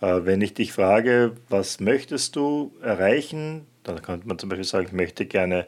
wenn 0.00 0.40
ich 0.40 0.54
dich 0.54 0.72
frage, 0.72 1.32
was 1.48 1.80
möchtest 1.80 2.36
du 2.36 2.72
erreichen, 2.82 3.66
dann 3.82 4.00
könnte 4.02 4.26
man 4.26 4.38
zum 4.38 4.48
Beispiel 4.48 4.64
sagen, 4.64 4.86
ich 4.86 4.92
möchte 4.92 5.26
gerne 5.26 5.66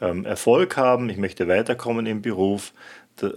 ähm, 0.00 0.24
Erfolg 0.24 0.76
haben, 0.76 1.08
ich 1.08 1.16
möchte 1.16 1.48
weiterkommen 1.48 2.06
im 2.06 2.22
Beruf 2.22 2.72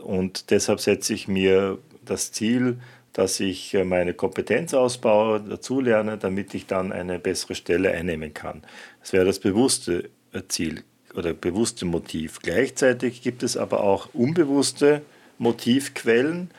und 0.03 0.51
deshalb 0.51 0.79
setze 0.79 1.13
ich 1.13 1.27
mir 1.27 1.77
das 2.03 2.31
Ziel, 2.31 2.79
dass 3.13 3.39
ich 3.39 3.73
äh, 3.73 3.85
meine 3.85 4.13
Kompetenz 4.13 4.73
ausbaue, 4.73 5.39
dazulerne, 5.39 6.17
damit 6.17 6.53
ich 6.53 6.67
dann 6.67 6.91
eine 6.91 7.17
bessere 7.17 7.55
Stelle 7.55 7.91
einnehmen 7.91 8.33
kann. 8.33 8.61
Das 8.99 9.13
wäre 9.13 9.25
das 9.25 9.39
bewusste 9.39 10.09
äh, 10.33 10.41
Ziel 10.47 10.83
oder 11.15 11.33
bewusste 11.33 11.85
Motiv. 11.85 12.39
Gleichzeitig 12.41 13.21
gibt 13.21 13.41
es 13.41 13.55
aber 13.55 13.81
auch 13.81 14.09
unbewusste 14.13 15.01
Motivquellen, 15.37 16.51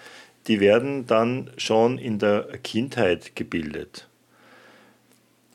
die 0.47 0.61
werden 0.61 1.07
dann 1.07 1.51
schon 1.57 1.99
in 1.99 2.19
der 2.19 2.59
Kindheit 2.63 3.35
gebildet. 3.35 4.09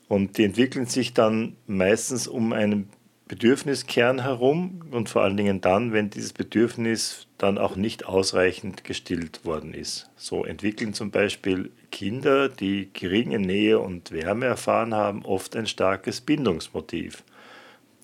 Und 0.08 0.36
die 0.36 0.44
entwickeln 0.44 0.86
sich 0.86 1.14
dann 1.14 1.56
meistens 1.66 2.28
um 2.28 2.52
einen 2.52 2.90
Bedürfniskern 3.28 4.22
herum 4.24 4.82
und 4.90 5.08
vor 5.08 5.22
allen 5.22 5.38
Dingen 5.38 5.62
dann, 5.62 5.94
wenn 5.94 6.10
dieses 6.10 6.34
Bedürfnis 6.34 7.28
dann 7.38 7.56
auch 7.56 7.76
nicht 7.76 8.04
ausreichend 8.04 8.84
gestillt 8.84 9.46
worden 9.46 9.72
ist. 9.72 10.10
So 10.16 10.44
entwickeln 10.44 10.92
zum 10.92 11.10
Beispiel 11.10 11.70
Kinder, 11.90 12.50
die 12.50 12.90
geringe 12.92 13.38
Nähe 13.38 13.78
und 13.78 14.12
Wärme 14.12 14.44
erfahren 14.44 14.92
haben, 14.92 15.24
oft 15.24 15.56
ein 15.56 15.66
starkes 15.66 16.20
Bindungsmotiv. 16.20 17.24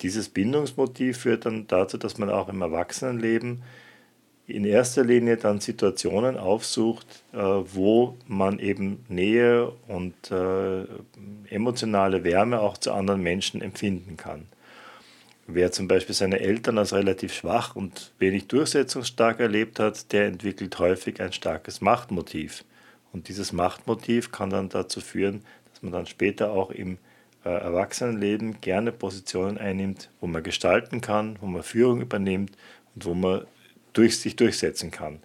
Dieses 0.01 0.29
Bindungsmotiv 0.29 1.19
führt 1.19 1.45
dann 1.45 1.67
dazu, 1.67 1.99
dass 1.99 2.17
man 2.17 2.31
auch 2.31 2.49
im 2.49 2.63
Erwachsenenleben 2.63 3.61
in 4.49 4.65
erster 4.65 5.03
Linie 5.03 5.37
dann 5.37 5.59
Situationen 5.59 6.37
aufsucht, 6.37 7.23
äh, 7.33 7.37
wo 7.37 8.17
man 8.27 8.59
eben 8.59 9.05
Nähe 9.07 9.71
und 9.87 10.31
äh, 10.31 10.85
emotionale 11.49 12.23
Wärme 12.23 12.59
auch 12.59 12.77
zu 12.77 12.91
anderen 12.93 13.21
Menschen 13.21 13.61
empfinden 13.61 14.17
kann. 14.17 14.47
Wer 15.47 15.71
zum 15.71 15.87
Beispiel 15.87 16.13
seine 16.13 16.39
Eltern 16.39 16.77
als 16.77 16.93
relativ 16.93 17.33
schwach 17.33 17.75
und 17.75 18.11
wenig 18.19 18.47
durchsetzungsstark 18.47 19.39
erlebt 19.39 19.79
hat, 19.79 20.11
der 20.11 20.27
entwickelt 20.27 20.77
häufig 20.77 21.21
ein 21.21 21.33
starkes 21.33 21.81
Machtmotiv. 21.81 22.63
Und 23.11 23.29
dieses 23.29 23.51
Machtmotiv 23.51 24.31
kann 24.31 24.51
dann 24.51 24.69
dazu 24.69 25.01
führen, 25.01 25.41
dass 25.71 25.81
man 25.81 25.91
dann 25.91 26.05
später 26.05 26.51
auch 26.51 26.69
im 26.69 26.99
äh, 27.43 27.49
Erwachsenenleben 27.49 28.61
gerne 28.61 28.91
Positionen 28.91 29.57
einnimmt, 29.57 30.09
wo 30.19 30.27
man 30.27 30.43
gestalten 30.43 31.01
kann, 31.01 31.37
wo 31.41 31.47
man 31.47 31.63
Führung 31.63 32.01
übernimmt 32.01 32.51
und 32.93 33.05
wo 33.05 33.13
man 33.13 33.45
durch 33.99 34.17
sich 34.17 34.37
durchsetzen 34.37 34.91
kann. 34.91 35.19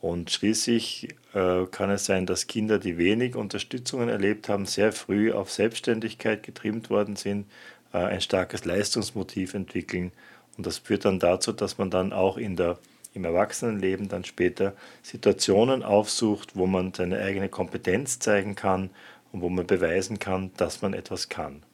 Und 0.00 0.30
schließlich 0.30 1.08
äh, 1.34 1.64
kann 1.66 1.90
es 1.90 2.04
sein, 2.04 2.24
dass 2.24 2.46
Kinder, 2.46 2.78
die 2.78 2.98
wenig 2.98 3.34
Unterstützungen 3.34 4.08
erlebt 4.08 4.48
haben, 4.48 4.64
sehr 4.64 4.92
früh 4.92 5.32
auf 5.32 5.50
Selbstständigkeit 5.50 6.44
getrimmt 6.44 6.88
worden 6.88 7.16
sind 7.16 7.46
äh, 7.92 7.98
ein 7.98 8.20
starkes 8.20 8.64
Leistungsmotiv 8.64 9.54
entwickeln. 9.54 10.12
Und 10.56 10.66
das 10.66 10.78
führt 10.78 11.04
dann 11.04 11.18
dazu, 11.18 11.50
dass 11.50 11.78
man 11.78 11.90
dann 11.90 12.12
auch 12.12 12.36
in 12.36 12.54
der, 12.54 12.78
im 13.12 13.24
Erwachsenenleben 13.24 14.08
dann 14.08 14.24
später 14.24 14.74
Situationen 15.02 15.82
aufsucht, 15.82 16.54
wo 16.54 16.66
man 16.66 16.94
seine 16.94 17.18
eigene 17.18 17.48
Kompetenz 17.48 18.20
zeigen 18.20 18.54
kann 18.54 18.90
und 19.32 19.40
wo 19.40 19.48
man 19.48 19.66
beweisen 19.66 20.20
kann, 20.20 20.52
dass 20.56 20.80
man 20.80 20.94
etwas 20.94 21.28
kann. 21.28 21.65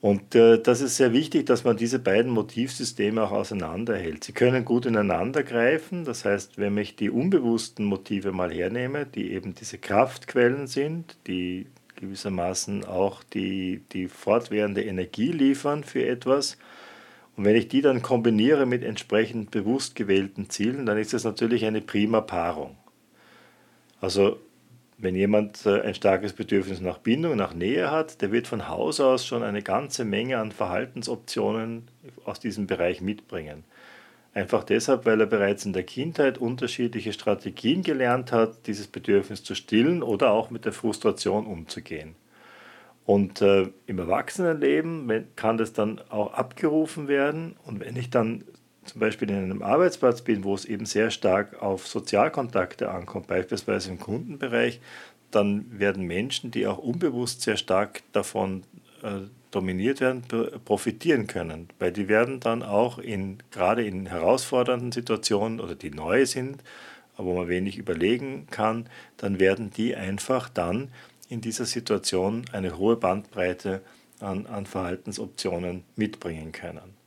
Und 0.00 0.36
äh, 0.36 0.62
das 0.62 0.80
ist 0.80 0.96
sehr 0.96 1.12
wichtig, 1.12 1.46
dass 1.46 1.64
man 1.64 1.76
diese 1.76 1.98
beiden 1.98 2.30
Motivsysteme 2.30 3.22
auch 3.24 3.32
auseinanderhält. 3.32 4.22
Sie 4.22 4.32
können 4.32 4.64
gut 4.64 4.86
ineinander 4.86 5.42
greifen, 5.42 6.04
das 6.04 6.24
heißt, 6.24 6.56
wenn 6.56 6.76
ich 6.78 6.94
die 6.94 7.10
unbewussten 7.10 7.84
Motive 7.84 8.30
mal 8.30 8.52
hernehme, 8.52 9.06
die 9.06 9.32
eben 9.32 9.54
diese 9.54 9.78
Kraftquellen 9.78 10.68
sind, 10.68 11.16
die 11.26 11.66
gewissermaßen 11.96 12.84
auch 12.84 13.24
die, 13.24 13.82
die 13.92 14.06
fortwährende 14.06 14.84
Energie 14.84 15.32
liefern 15.32 15.82
für 15.82 16.06
etwas. 16.06 16.58
Und 17.36 17.44
wenn 17.44 17.56
ich 17.56 17.66
die 17.66 17.82
dann 17.82 18.00
kombiniere 18.02 18.66
mit 18.66 18.84
entsprechend 18.84 19.50
bewusst 19.50 19.96
gewählten 19.96 20.48
Zielen, 20.48 20.86
dann 20.86 20.96
ist 20.96 21.12
das 21.12 21.24
natürlich 21.24 21.64
eine 21.64 21.80
prima 21.80 22.20
Paarung. 22.20 22.76
Also 24.00 24.38
wenn 24.98 25.14
jemand 25.14 25.64
äh, 25.64 25.80
ein 25.82 25.94
starkes 25.94 26.32
Bedürfnis 26.32 26.80
nach 26.80 26.98
Bindung, 26.98 27.36
nach 27.36 27.54
Nähe 27.54 27.90
hat, 27.90 28.20
der 28.20 28.32
wird 28.32 28.48
von 28.48 28.68
Haus 28.68 28.98
aus 29.00 29.24
schon 29.24 29.44
eine 29.44 29.62
ganze 29.62 30.04
Menge 30.04 30.38
an 30.38 30.50
Verhaltensoptionen 30.50 31.88
aus 32.24 32.40
diesem 32.40 32.66
Bereich 32.66 33.00
mitbringen. 33.00 33.64
Einfach 34.34 34.64
deshalb, 34.64 35.06
weil 35.06 35.20
er 35.20 35.26
bereits 35.26 35.64
in 35.64 35.72
der 35.72 35.84
Kindheit 35.84 36.38
unterschiedliche 36.38 37.12
Strategien 37.12 37.82
gelernt 37.82 38.32
hat, 38.32 38.66
dieses 38.66 38.88
Bedürfnis 38.88 39.42
zu 39.42 39.54
stillen 39.54 40.02
oder 40.02 40.32
auch 40.32 40.50
mit 40.50 40.64
der 40.64 40.72
Frustration 40.72 41.46
umzugehen. 41.46 42.14
Und 43.06 43.40
äh, 43.40 43.68
im 43.86 43.98
Erwachsenenleben 43.98 45.28
kann 45.34 45.56
das 45.56 45.72
dann 45.72 46.00
auch 46.10 46.34
abgerufen 46.34 47.08
werden. 47.08 47.56
Und 47.64 47.80
wenn 47.80 47.96
ich 47.96 48.10
dann 48.10 48.44
zum 48.88 49.00
Beispiel 49.00 49.30
in 49.30 49.36
einem 49.36 49.62
Arbeitsplatz 49.62 50.22
bin, 50.22 50.44
wo 50.44 50.54
es 50.54 50.64
eben 50.64 50.86
sehr 50.86 51.10
stark 51.10 51.62
auf 51.62 51.86
Sozialkontakte 51.86 52.90
ankommt, 52.90 53.26
beispielsweise 53.28 53.90
im 53.90 54.00
Kundenbereich, 54.00 54.80
dann 55.30 55.66
werden 55.78 56.06
Menschen, 56.06 56.50
die 56.50 56.66
auch 56.66 56.78
unbewusst 56.78 57.42
sehr 57.42 57.56
stark 57.56 58.02
davon 58.12 58.64
äh, 59.02 59.28
dominiert 59.50 60.00
werden, 60.00 60.22
profitieren 60.64 61.26
können. 61.26 61.68
Weil 61.78 61.92
die 61.92 62.08
werden 62.08 62.40
dann 62.40 62.62
auch 62.62 62.98
in, 62.98 63.38
gerade 63.50 63.84
in 63.84 64.06
herausfordernden 64.06 64.92
Situationen 64.92 65.60
oder 65.60 65.74
die 65.74 65.90
neu 65.90 66.26
sind, 66.26 66.62
wo 67.16 67.34
man 67.34 67.48
wenig 67.48 67.78
überlegen 67.78 68.46
kann, 68.50 68.88
dann 69.16 69.40
werden 69.40 69.70
die 69.70 69.96
einfach 69.96 70.48
dann 70.48 70.88
in 71.28 71.40
dieser 71.40 71.64
Situation 71.64 72.44
eine 72.52 72.78
hohe 72.78 72.96
Bandbreite 72.96 73.82
an, 74.20 74.46
an 74.46 74.66
Verhaltensoptionen 74.66 75.84
mitbringen 75.96 76.52
können. 76.52 76.97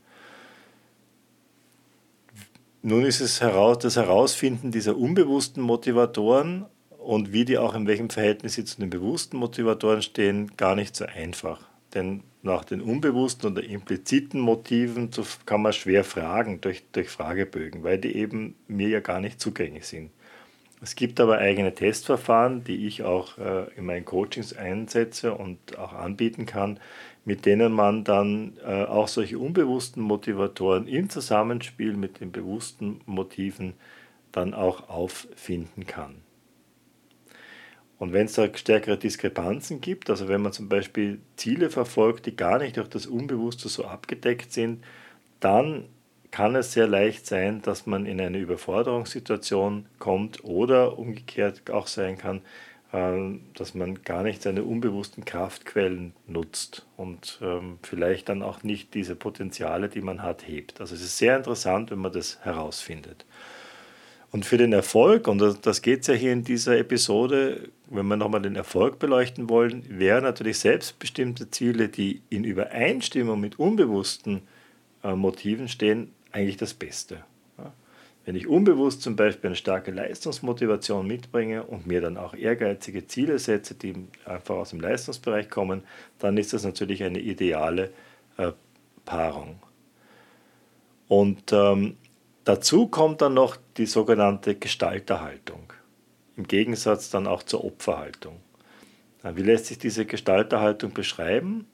Nun 2.83 3.05
ist 3.05 3.21
es 3.21 3.41
heraus, 3.41 3.77
das 3.77 3.95
Herausfinden 3.95 4.71
dieser 4.71 4.97
unbewussten 4.97 5.61
Motivatoren 5.61 6.65
und 6.97 7.31
wie 7.31 7.45
die 7.45 7.59
auch 7.59 7.75
in 7.75 7.85
welchem 7.85 8.09
Verhältnis 8.09 8.53
sie 8.53 8.65
zu 8.65 8.79
den 8.79 8.89
bewussten 8.89 9.37
Motivatoren 9.37 10.01
stehen, 10.01 10.57
gar 10.57 10.75
nicht 10.75 10.95
so 10.95 11.05
einfach. 11.05 11.69
Denn 11.93 12.23
nach 12.41 12.65
den 12.65 12.81
unbewussten 12.81 13.51
oder 13.51 13.63
impliziten 13.63 14.39
Motiven 14.39 15.11
kann 15.45 15.61
man 15.61 15.73
schwer 15.73 16.03
fragen 16.03 16.59
durch, 16.61 16.83
durch 16.91 17.09
Fragebögen, 17.09 17.83
weil 17.83 17.99
die 17.99 18.15
eben 18.15 18.55
mir 18.67 18.89
ja 18.89 18.99
gar 18.99 19.19
nicht 19.19 19.39
zugänglich 19.39 19.85
sind. 19.85 20.09
Es 20.83 20.95
gibt 20.95 21.19
aber 21.19 21.37
eigene 21.37 21.75
Testverfahren, 21.75 22.63
die 22.63 22.87
ich 22.87 23.03
auch 23.03 23.37
äh, 23.37 23.65
in 23.75 23.85
meinen 23.85 24.03
Coachings 24.05 24.53
einsetze 24.53 25.35
und 25.35 25.77
auch 25.77 25.93
anbieten 25.93 26.47
kann, 26.47 26.79
mit 27.23 27.45
denen 27.45 27.71
man 27.71 28.03
dann 28.03 28.57
äh, 28.65 28.83
auch 28.83 29.07
solche 29.07 29.37
unbewussten 29.37 30.01
Motivatoren 30.01 30.87
im 30.87 31.09
Zusammenspiel 31.09 31.95
mit 31.95 32.19
den 32.19 32.31
bewussten 32.31 33.01
Motiven 33.05 33.73
dann 34.31 34.53
auch 34.53 34.89
auffinden 34.89 35.85
kann. 35.85 36.15
Und 37.99 38.13
wenn 38.13 38.25
es 38.25 38.33
da 38.33 38.47
stärkere 38.51 38.97
Diskrepanzen 38.97 39.79
gibt, 39.79 40.09
also 40.09 40.27
wenn 40.27 40.41
man 40.41 40.53
zum 40.53 40.67
Beispiel 40.67 41.19
Ziele 41.35 41.69
verfolgt, 41.69 42.25
die 42.25 42.35
gar 42.35 42.57
nicht 42.57 42.77
durch 42.77 42.87
das 42.87 43.05
Unbewusste 43.05 43.69
so 43.69 43.85
abgedeckt 43.85 44.51
sind, 44.51 44.83
dann 45.39 45.85
kann 46.31 46.55
es 46.55 46.71
sehr 46.71 46.87
leicht 46.87 47.27
sein, 47.27 47.61
dass 47.61 47.85
man 47.85 48.07
in 48.07 48.19
eine 48.19 48.39
Überforderungssituation 48.39 49.85
kommt 49.99 50.43
oder 50.43 50.97
umgekehrt 50.97 51.69
auch 51.69 51.85
sein 51.85 52.17
kann, 52.17 52.41
dass 52.91 53.73
man 53.73 54.03
gar 54.03 54.21
nicht 54.21 54.41
seine 54.41 54.63
unbewussten 54.63 55.23
Kraftquellen 55.23 56.13
nutzt 56.27 56.85
und 56.97 57.39
ähm, 57.41 57.79
vielleicht 57.83 58.27
dann 58.27 58.43
auch 58.43 58.63
nicht 58.63 58.93
diese 58.93 59.15
Potenziale, 59.15 59.87
die 59.87 60.01
man 60.01 60.21
hat, 60.21 60.45
hebt. 60.45 60.81
Also 60.81 60.95
es 60.95 61.01
ist 61.01 61.17
sehr 61.17 61.37
interessant, 61.37 61.89
wenn 61.91 61.99
man 61.99 62.11
das 62.11 62.39
herausfindet. 62.43 63.25
Und 64.31 64.45
für 64.45 64.57
den 64.57 64.73
Erfolg, 64.73 65.27
und 65.27 65.41
das 65.61 65.81
geht 65.81 66.01
es 66.01 66.07
ja 66.07 66.13
hier 66.13 66.33
in 66.33 66.43
dieser 66.43 66.77
Episode, 66.77 67.69
wenn 67.89 68.07
wir 68.07 68.17
nochmal 68.17 68.41
den 68.41 68.55
Erfolg 68.55 68.99
beleuchten 68.99 69.49
wollen, 69.49 69.85
wären 69.87 70.23
natürlich 70.23 70.59
selbstbestimmte 70.59 71.49
Ziele, 71.49 71.89
die 71.89 72.21
in 72.29 72.43
Übereinstimmung 72.43 73.39
mit 73.39 73.59
unbewussten 73.59 74.41
äh, 75.03 75.15
Motiven 75.15 75.67
stehen, 75.67 76.13
eigentlich 76.31 76.57
das 76.57 76.73
Beste. 76.73 77.23
Wenn 78.25 78.35
ich 78.35 78.47
unbewusst 78.47 79.01
zum 79.01 79.15
Beispiel 79.15 79.49
eine 79.49 79.55
starke 79.55 79.91
Leistungsmotivation 79.91 81.07
mitbringe 81.07 81.63
und 81.63 81.87
mir 81.87 82.01
dann 82.01 82.17
auch 82.17 82.35
ehrgeizige 82.35 83.07
Ziele 83.07 83.39
setze, 83.39 83.73
die 83.73 83.95
einfach 84.25 84.55
aus 84.55 84.69
dem 84.69 84.79
Leistungsbereich 84.79 85.49
kommen, 85.49 85.83
dann 86.19 86.37
ist 86.37 86.53
das 86.53 86.63
natürlich 86.63 87.03
eine 87.03 87.19
ideale 87.19 87.91
äh, 88.37 88.51
Paarung. 89.05 89.59
Und 91.07 91.51
ähm, 91.51 91.97
Dazu 92.43 92.87
kommt 92.87 93.21
dann 93.21 93.35
noch 93.35 93.57
die 93.77 93.85
sogenannte 93.85 94.55
Gestalterhaltung, 94.55 95.73
im 96.37 96.47
Gegensatz 96.47 97.11
dann 97.11 97.27
auch 97.27 97.43
zur 97.43 97.63
Opferhaltung. 97.63 98.37
Wie 99.23 99.43
lässt 99.43 99.67
sich 99.67 99.77
diese 99.77 100.07
Gestalterhaltung 100.07 100.91
beschreiben? 100.93 101.67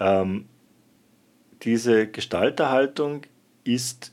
ähm, 0.00 0.48
diese 1.62 2.08
Gestalterhaltung 2.08 3.22
ist 3.64 4.12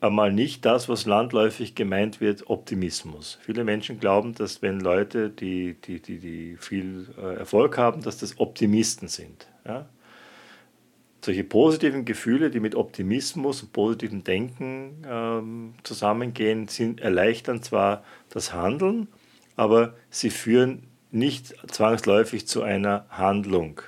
einmal 0.00 0.32
nicht 0.32 0.64
das, 0.64 0.88
was 0.88 1.06
landläufig 1.06 1.74
gemeint 1.74 2.20
wird, 2.20 2.48
Optimismus. 2.48 3.38
Viele 3.42 3.64
Menschen 3.64 3.98
glauben, 3.98 4.34
dass 4.34 4.62
wenn 4.62 4.80
Leute, 4.80 5.30
die, 5.30 5.74
die, 5.74 6.00
die, 6.00 6.18
die 6.18 6.56
viel 6.56 7.08
äh, 7.18 7.36
Erfolg 7.36 7.78
haben, 7.78 8.02
dass 8.02 8.18
das 8.18 8.38
Optimisten 8.38 9.08
sind. 9.08 9.48
Ja? 9.66 9.88
Solche 11.24 11.44
positiven 11.44 12.04
Gefühle, 12.04 12.50
die 12.50 12.60
mit 12.60 12.76
Optimismus 12.76 13.62
und 13.62 13.72
positivem 13.72 14.22
Denken 14.22 15.02
ähm, 15.06 15.74
zusammengehen, 15.82 16.68
sind, 16.68 17.00
erleichtern 17.00 17.62
zwar 17.62 18.04
das 18.30 18.52
Handeln, 18.52 19.08
aber 19.56 19.94
sie 20.10 20.30
führen 20.30 20.84
nicht 21.10 21.54
zwangsläufig 21.70 22.46
zu 22.46 22.62
einer 22.62 23.06
Handlung. 23.10 23.80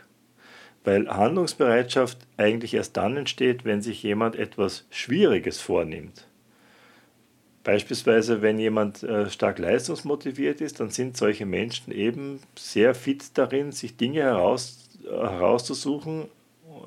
Weil 0.85 1.09
Handlungsbereitschaft 1.09 2.19
eigentlich 2.37 2.75
erst 2.75 2.97
dann 2.97 3.17
entsteht, 3.17 3.65
wenn 3.65 3.83
sich 3.83 4.03
jemand 4.03 4.37
etwas 4.37 4.87
Schwieriges 4.91 5.61
vornimmt. 5.61 6.27
Beispielsweise, 7.63 8.41
wenn 8.41 8.59
jemand 8.59 9.03
äh, 9.03 9.29
stark 9.29 9.59
leistungsmotiviert 9.59 10.63
ist, 10.63 10.81
dann 10.81 10.89
sind 10.89 11.17
solche 11.19 11.45
Menschen 11.45 11.93
eben 11.93 12.41
sehr 12.59 12.95
fit 12.95 13.37
darin, 13.37 13.71
sich 13.73 13.99
Dinge 13.99 14.23
heraus, 14.23 14.89
herauszusuchen, 15.05 16.25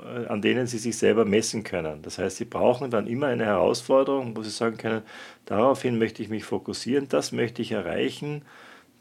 äh, 0.03 0.25
an 0.25 0.41
denen 0.41 0.65
sie 0.65 0.79
sich 0.79 0.97
selber 0.97 1.25
messen 1.25 1.63
können. 1.63 2.01
Das 2.01 2.17
heißt, 2.17 2.37
sie 2.37 2.45
brauchen 2.45 2.89
dann 2.89 3.05
immer 3.05 3.27
eine 3.27 3.45
Herausforderung, 3.45 4.35
wo 4.35 4.41
sie 4.41 4.49
sagen 4.49 4.77
können, 4.77 5.03
daraufhin 5.45 5.99
möchte 5.99 6.23
ich 6.23 6.29
mich 6.29 6.43
fokussieren, 6.43 7.07
das 7.07 7.31
möchte 7.31 7.61
ich 7.61 7.71
erreichen 7.71 8.41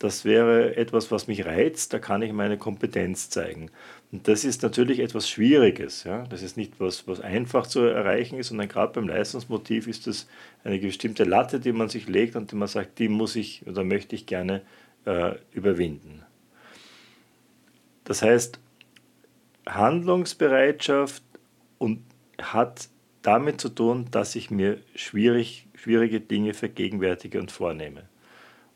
das 0.03 0.25
wäre 0.25 0.75
etwas, 0.77 1.13
was 1.13 1.29
mich 1.29 1.47
reizt, 1.47 1.93
da 1.93 2.01
kann 2.01 2.23
ich 2.23 2.33
meine 2.33 2.59
Kompetenz 2.59 3.31
zeigen. 3.31 3.71
Und 4.11 4.27
das 4.27 4.43
ist 4.43 4.65
natürlich 4.65 4.99
etwas 4.99 5.29
Schwieriges. 5.29 6.03
Ja? 6.03 6.25
Das 6.25 6.43
ist 6.43 6.57
nicht 6.57 6.81
was, 6.81 7.07
was 7.07 7.21
einfach 7.21 7.69
zu 7.69 7.83
erreichen 7.83 8.37
ist, 8.37 8.49
sondern 8.49 8.67
gerade 8.67 8.95
beim 8.95 9.07
Leistungsmotiv 9.07 9.87
ist 9.87 10.09
das 10.09 10.27
eine 10.65 10.81
bestimmte 10.81 11.23
Latte, 11.23 11.61
die 11.61 11.71
man 11.71 11.89
sich 11.89 12.09
legt 12.09 12.35
und 12.35 12.51
die 12.51 12.57
man 12.57 12.67
sagt, 12.67 12.99
die 12.99 13.09
muss 13.09 13.37
ich 13.37 13.65
oder 13.69 13.85
möchte 13.85 14.17
ich 14.17 14.27
gerne 14.27 14.63
äh, 15.05 15.37
überwinden. 15.53 16.25
Das 18.03 18.23
heißt, 18.23 18.59
Handlungsbereitschaft 19.67 21.23
und 21.79 22.03
hat 22.41 22.89
damit 23.23 23.61
zu 23.61 23.69
tun, 23.69 24.09
dass 24.11 24.35
ich 24.35 24.51
mir 24.51 24.79
schwierig, 24.97 25.69
schwierige 25.77 26.21
Dinge 26.21 26.55
vergegenwärtige 26.55 27.39
und 27.39 27.53
vornehme. 27.53 28.09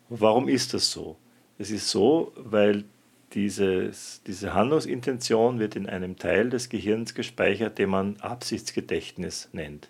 Warum 0.08 0.48
ist 0.48 0.74
das 0.74 0.90
so? 0.90 1.16
Es 1.58 1.70
ist 1.70 1.88
so, 1.88 2.32
weil 2.36 2.84
dieses, 3.32 4.22
diese 4.26 4.54
Handlungsintention 4.54 5.58
wird 5.58 5.76
in 5.76 5.86
einem 5.88 6.16
Teil 6.16 6.50
des 6.50 6.68
Gehirns 6.68 7.14
gespeichert, 7.14 7.78
den 7.78 7.90
man 7.90 8.16
Absichtsgedächtnis 8.20 9.48
nennt. 9.52 9.88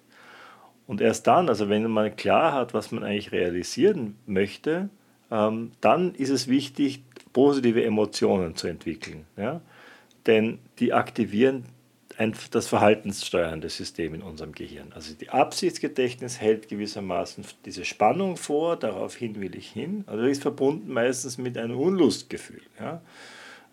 Und 0.86 1.00
erst 1.00 1.26
dann, 1.26 1.48
also 1.48 1.68
wenn 1.68 1.90
man 1.90 2.16
klar 2.16 2.52
hat, 2.52 2.72
was 2.72 2.92
man 2.92 3.02
eigentlich 3.02 3.32
realisieren 3.32 4.16
möchte, 4.26 4.88
ähm, 5.30 5.72
dann 5.80 6.14
ist 6.14 6.30
es 6.30 6.48
wichtig, 6.48 7.02
positive 7.32 7.84
Emotionen 7.84 8.56
zu 8.56 8.68
entwickeln. 8.68 9.26
Ja? 9.36 9.60
Denn 10.26 10.58
die 10.78 10.92
aktivieren 10.92 11.64
ein, 12.18 12.34
das 12.50 12.66
verhaltenssteuernde 12.66 13.68
System 13.68 14.14
in 14.14 14.22
unserem 14.22 14.52
Gehirn. 14.52 14.92
Also 14.94 15.14
die 15.14 15.28
Absichtsgedächtnis 15.28 16.40
hält 16.40 16.68
gewissermaßen 16.68 17.44
diese 17.64 17.84
Spannung 17.84 18.36
vor, 18.36 18.76
daraufhin 18.76 19.40
will 19.40 19.54
ich 19.54 19.68
hin. 19.70 20.04
Also 20.06 20.24
ist 20.24 20.42
verbunden 20.42 20.92
meistens 20.92 21.38
mit 21.38 21.58
einem 21.58 21.78
Unlustgefühl. 21.78 22.62
Ja? 22.80 23.02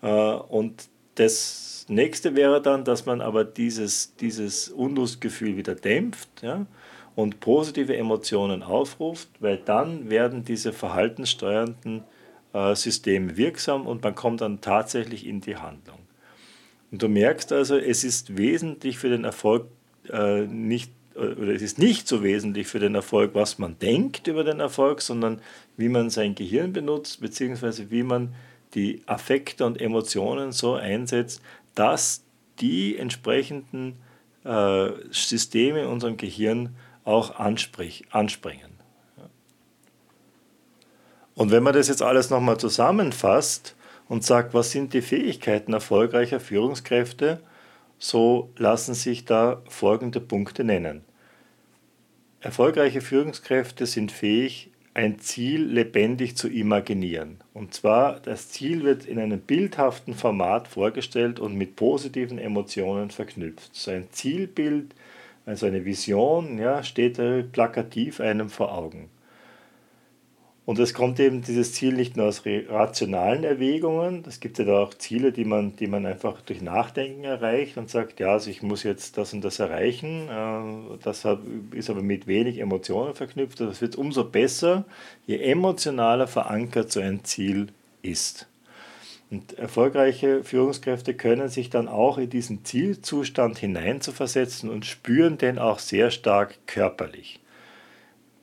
Äh, 0.02 0.36
und 0.36 0.90
das 1.16 1.86
nächste 1.88 2.36
wäre 2.36 2.62
dann, 2.62 2.84
dass 2.84 3.06
man 3.06 3.22
aber 3.22 3.46
dieses, 3.46 4.16
dieses 4.18 4.70
Unlustgefühl 4.70 5.56
wieder 5.56 5.76
dämpft 5.76 6.30
ja? 6.42 6.66
und 7.16 7.40
positive 7.40 7.96
Emotionen 7.96 8.64
aufruft, 8.64 9.30
weil 9.40 9.58
dann 9.58 10.10
werden 10.10 10.44
diese 10.44 10.74
verhaltenssteuernden 10.74 12.04
äh, 12.54 12.76
Systeme 12.76 13.38
wirksam 13.38 13.88
und 13.88 14.04
man 14.04 14.16
kommt 14.16 14.42
dann 14.42 14.60
tatsächlich 14.60 15.26
in 15.26 15.40
die 15.40 15.56
Handlung. 15.56 16.00
Und 16.94 17.02
du 17.02 17.10
merkst 17.10 17.52
also, 17.52 17.76
es 17.76 18.04
ist 18.04 18.38
wesentlich 18.38 19.00
für 19.00 19.10
den 19.10 19.24
Erfolg 19.24 19.66
äh, 20.12 20.42
nicht, 20.42 20.92
äh, 21.16 21.22
oder 21.22 21.52
es 21.52 21.64
ist 21.64 21.80
nicht 21.80 22.08
so 22.08 22.22
wesentlich 22.22 22.68
für 22.68 22.78
den 22.78 22.94
Erfolg, 22.94 23.32
was 23.34 23.58
man 23.58 23.80
denkt 23.80 24.28
über 24.28 24.44
den 24.44 24.60
Erfolg, 24.60 25.02
sondern 25.02 25.42
wie 25.76 25.90
man 25.90 26.12
sein 26.12 26.36
Gehirn 26.36 26.72
benutzt, 26.72 27.20
beziehungsweise 27.20 27.90
wie 27.90 28.04
man 28.04 28.36
die 28.76 29.02
Affekte 29.08 29.66
und 29.66 29.82
Emotionen 29.82 30.52
so 30.52 30.76
einsetzt, 30.76 31.42
dass 31.74 32.22
die 32.60 32.96
entsprechenden 32.96 33.96
äh, 34.44 34.90
Systeme 35.10 35.82
in 35.82 35.88
unserem 35.88 36.16
Gehirn 36.16 36.76
auch 37.06 37.40
ansprich, 37.40 38.06
anspringen. 38.12 38.70
Und 41.34 41.50
wenn 41.50 41.64
man 41.64 41.74
das 41.74 41.88
jetzt 41.88 42.04
alles 42.04 42.30
nochmal 42.30 42.60
zusammenfasst, 42.60 43.74
und 44.14 44.24
sagt, 44.24 44.54
was 44.54 44.70
sind 44.70 44.94
die 44.94 45.02
Fähigkeiten 45.02 45.74
erfolgreicher 45.74 46.40
Führungskräfte, 46.40 47.40
so 47.98 48.52
lassen 48.58 48.94
sich 48.94 49.26
da 49.26 49.64
folgende 49.68 50.20
Punkte 50.20 50.64
nennen. 50.64 51.04
Erfolgreiche 52.40 53.02
Führungskräfte 53.02 53.88
sind 53.88 54.12
fähig, 54.12 54.70
ein 54.94 55.18
Ziel 55.18 55.64
lebendig 55.64 56.38
zu 56.38 56.48
imaginieren. 56.48 57.40
Und 57.56 57.74
zwar, 57.74 58.20
das 58.20 58.50
Ziel 58.50 58.84
wird 58.84 59.08
in 59.08 59.18
einem 59.18 59.40
bildhaften 59.40 60.14
Format 60.14 60.68
vorgestellt 60.68 61.40
und 61.40 61.56
mit 61.56 61.76
positiven 61.76 62.38
Emotionen 62.38 63.10
verknüpft. 63.10 63.74
So 63.74 63.90
ein 63.90 64.10
Zielbild, 64.12 64.94
also 65.48 65.66
eine 65.66 65.86
Vision, 65.86 66.60
ja, 66.60 66.84
steht 66.84 67.20
plakativ 67.52 68.20
einem 68.20 68.52
vor 68.52 68.78
Augen. 68.78 69.10
Und 70.66 70.80
es 70.80 70.94
kommt 70.94 71.20
eben 71.20 71.42
dieses 71.42 71.74
Ziel 71.74 71.94
nicht 71.94 72.16
nur 72.16 72.28
aus 72.28 72.44
rationalen 72.46 73.44
Erwägungen, 73.44 74.24
es 74.26 74.40
gibt 74.40 74.60
ja 74.60 74.66
da 74.66 74.80
auch 74.80 74.94
Ziele, 74.94 75.34
die 75.34 75.44
man, 75.44 75.76
die 75.76 75.88
man 75.88 76.06
einfach 76.06 76.40
durch 76.42 76.62
Nachdenken 76.62 77.26
erreicht 77.26 77.76
und 77.76 77.90
sagt, 77.90 78.22
ja, 78.22 78.32
also 78.32 78.50
ich 78.50 78.62
muss 78.62 78.84
jetzt 78.84 79.18
das 79.18 79.34
und 79.34 79.44
das 79.44 79.60
erreichen. 79.60 80.30
Äh, 80.30 80.98
das 81.04 81.28
ist 81.72 81.90
aber 81.90 82.02
mit 82.02 82.28
wenig 82.28 82.60
Emotionen 82.60 83.14
verknüpft. 83.14 83.60
Das 83.60 83.82
wird 83.82 83.98
umso 83.98 84.24
besser, 84.24 84.86
je 85.28 85.38
emotionaler 85.38 86.28
verankert 86.28 86.94
so 86.94 87.02
ein 87.02 87.26
Ziel 87.26 87.68
ist. 88.02 88.48
Und 89.32 89.58
erfolgreiche 89.58 90.46
Führungskräfte 90.46 91.14
können 91.14 91.50
sich 91.50 91.72
dann 91.72 91.90
auch 91.90 92.18
in 92.18 92.30
diesen 92.30 92.64
Zielzustand 92.64 93.58
hineinzuversetzen 93.58 94.70
und 94.70 94.86
spüren 94.86 95.38
den 95.38 95.60
auch 95.60 95.80
sehr 95.80 96.10
stark 96.10 96.56
körperlich 96.68 97.42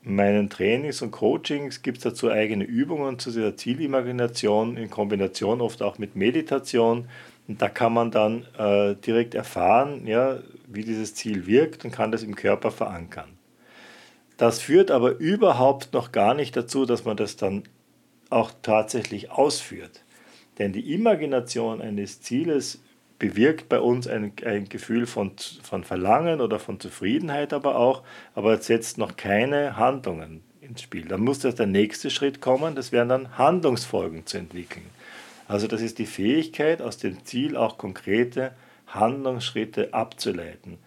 meinen 0.03 0.49
Trainings 0.49 1.03
und 1.03 1.11
Coachings 1.11 1.83
gibt 1.83 1.99
es 1.99 2.05
dazu 2.05 2.31
eigene 2.31 2.65
Übungen 2.65 3.19
zu 3.19 3.31
dieser 3.31 3.57
Zielimagination 3.57 4.77
in 4.77 4.91
Kombination 4.91 5.61
oft 5.61 5.83
auch 5.83 5.99
mit 5.99 6.17
Meditation. 6.17 7.09
Und 7.49 7.61
da 7.61 7.69
kann 7.69 7.93
man 7.93 8.11
dann 8.11 8.47
äh, 8.59 8.95
direkt 8.95 9.35
erfahren, 9.35 10.07
ja, 10.07 10.39
wie 10.67 10.85
dieses 10.85 11.15
Ziel 11.15 11.47
wirkt 11.47 11.85
und 11.85 11.91
kann 11.91 12.13
das 12.13 12.23
im 12.23 12.37
Körper 12.37 12.71
verankern. 12.71 13.29
Das 14.37 14.61
führt 14.61 14.91
aber 14.91 15.19
überhaupt 15.19 15.93
noch 15.93 16.13
gar 16.13 16.35
nicht 16.35 16.57
dazu, 16.57 16.87
dass 16.87 17.05
man 17.05 17.17
das 17.17 17.37
dann 17.37 17.65
auch 18.31 18.53
tatsächlich 18.63 19.31
ausführt. 19.31 20.03
Denn 20.59 20.73
die 20.73 20.95
Imagination 20.95 21.83
eines 21.83 22.23
Zieles 22.23 22.81
bewirkt 23.21 23.69
bei 23.69 23.79
uns 23.79 24.09
ein, 24.09 24.33
ein 24.45 24.69
Gefühl 24.69 25.07
von, 25.07 25.33
von 25.63 25.85
Verlangen 25.85 26.41
oder 26.41 26.59
von 26.59 26.81
Zufriedenheit 26.81 27.53
aber 27.53 27.77
auch, 27.77 28.03
aber 28.35 28.55
es 28.55 28.67
setzt 28.67 28.99
noch 28.99 29.17
keine 29.17 29.77
Handlungen 29.77 30.43
ins 30.61 30.83
Spiel. 30.83 31.07
Dann 31.07 31.21
muss 31.21 31.39
der 31.39 31.67
nächste 31.67 32.11
Schritt 32.11 32.41
kommen, 32.41 32.75
das 32.75 32.91
wären 32.91 33.09
dann 33.09 33.39
Handlungsfolgen 33.39 34.27
zu 34.27 34.39
entwickeln. 34.39 34.87
Also 35.47 35.69
das 35.69 35.83
ist 35.83 35.99
die 35.99 36.07
Fähigkeit, 36.07 36.83
aus 36.83 36.97
dem 36.97 37.25
Ziel 37.25 37.57
auch 37.57 37.79
konkrete 37.79 38.53
Handlungsschritte 38.89 39.93
abzuleiten. 39.93 40.79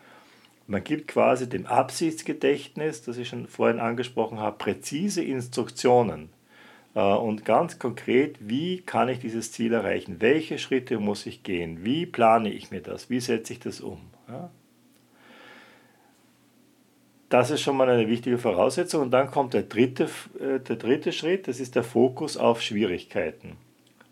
Man 0.66 0.84
gibt 0.84 1.10
quasi 1.10 1.48
dem 1.48 1.66
Absichtsgedächtnis, 1.66 3.04
das 3.04 3.18
ich 3.18 3.30
schon 3.30 3.48
vorhin 3.48 3.80
angesprochen 3.80 4.40
habe, 4.40 4.58
präzise 4.58 5.24
Instruktionen 5.24 6.30
und 7.02 7.44
ganz 7.44 7.80
konkret, 7.80 8.38
wie 8.40 8.82
kann 8.82 9.10
ich 9.10 9.20
dieses 9.20 9.52
Ziel 9.52 9.74
erreichen? 9.74 10.18
Welche 10.20 10.60
Schritte 10.60 11.00
muss 11.00 11.26
ich 11.26 11.42
gehen? 11.44 11.84
Wie 11.84 12.06
plane 12.06 12.52
ich 12.52 12.70
mir 12.70 12.82
das? 12.82 13.10
Wie 13.10 13.20
setze 13.20 13.54
ich 13.54 13.60
das 13.60 13.82
um? 13.82 14.00
Das 17.30 17.50
ist 17.50 17.62
schon 17.62 17.78
mal 17.78 17.90
eine 17.90 18.08
wichtige 18.08 18.38
Voraussetzung. 18.38 19.02
Und 19.02 19.12
dann 19.12 19.32
kommt 19.32 19.56
der 19.56 19.64
dritte, 19.64 20.08
äh, 20.40 20.60
der 20.60 20.76
dritte 20.76 21.12
Schritt, 21.12 21.48
das 21.48 21.60
ist 21.60 21.76
der 21.76 21.84
Fokus 21.84 22.38
auf 22.38 22.62
Schwierigkeiten 22.62 23.58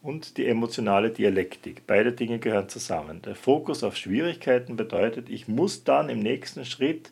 und 0.01 0.37
die 0.37 0.47
emotionale 0.47 1.11
Dialektik. 1.11 1.83
Beide 1.85 2.13
Dinge 2.13 2.39
gehören 2.39 2.67
zusammen. 2.67 3.21
Der 3.21 3.35
Fokus 3.35 3.83
auf 3.83 3.95
Schwierigkeiten 3.95 4.75
bedeutet, 4.75 5.29
ich 5.29 5.47
muss 5.47 5.83
dann 5.83 6.09
im 6.09 6.19
nächsten 6.19 6.65
Schritt 6.65 7.11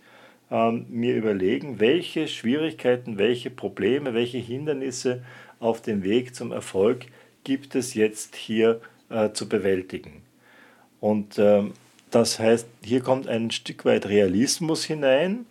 ähm, 0.49 0.87
mir 0.89 1.15
überlegen, 1.15 1.79
welche 1.79 2.27
Schwierigkeiten, 2.27 3.19
welche 3.19 3.51
Probleme, 3.51 4.15
welche 4.15 4.39
Hindernisse 4.39 5.23
auf 5.59 5.81
dem 5.81 6.03
Weg 6.03 6.35
zum 6.35 6.51
Erfolg 6.51 7.05
gibt 7.43 7.75
es 7.75 7.93
jetzt 7.93 8.35
hier 8.35 8.81
äh, 9.09 9.31
zu 9.31 9.49
bewältigen. 9.49 10.21
Und 10.99 11.39
ähm, 11.39 11.73
das 12.11 12.39
heißt, 12.39 12.67
hier 12.83 13.01
kommt 13.01 13.27
ein 13.27 13.51
Stück 13.51 13.85
weit 13.85 14.07
Realismus 14.07 14.83
hinein, 14.83 15.45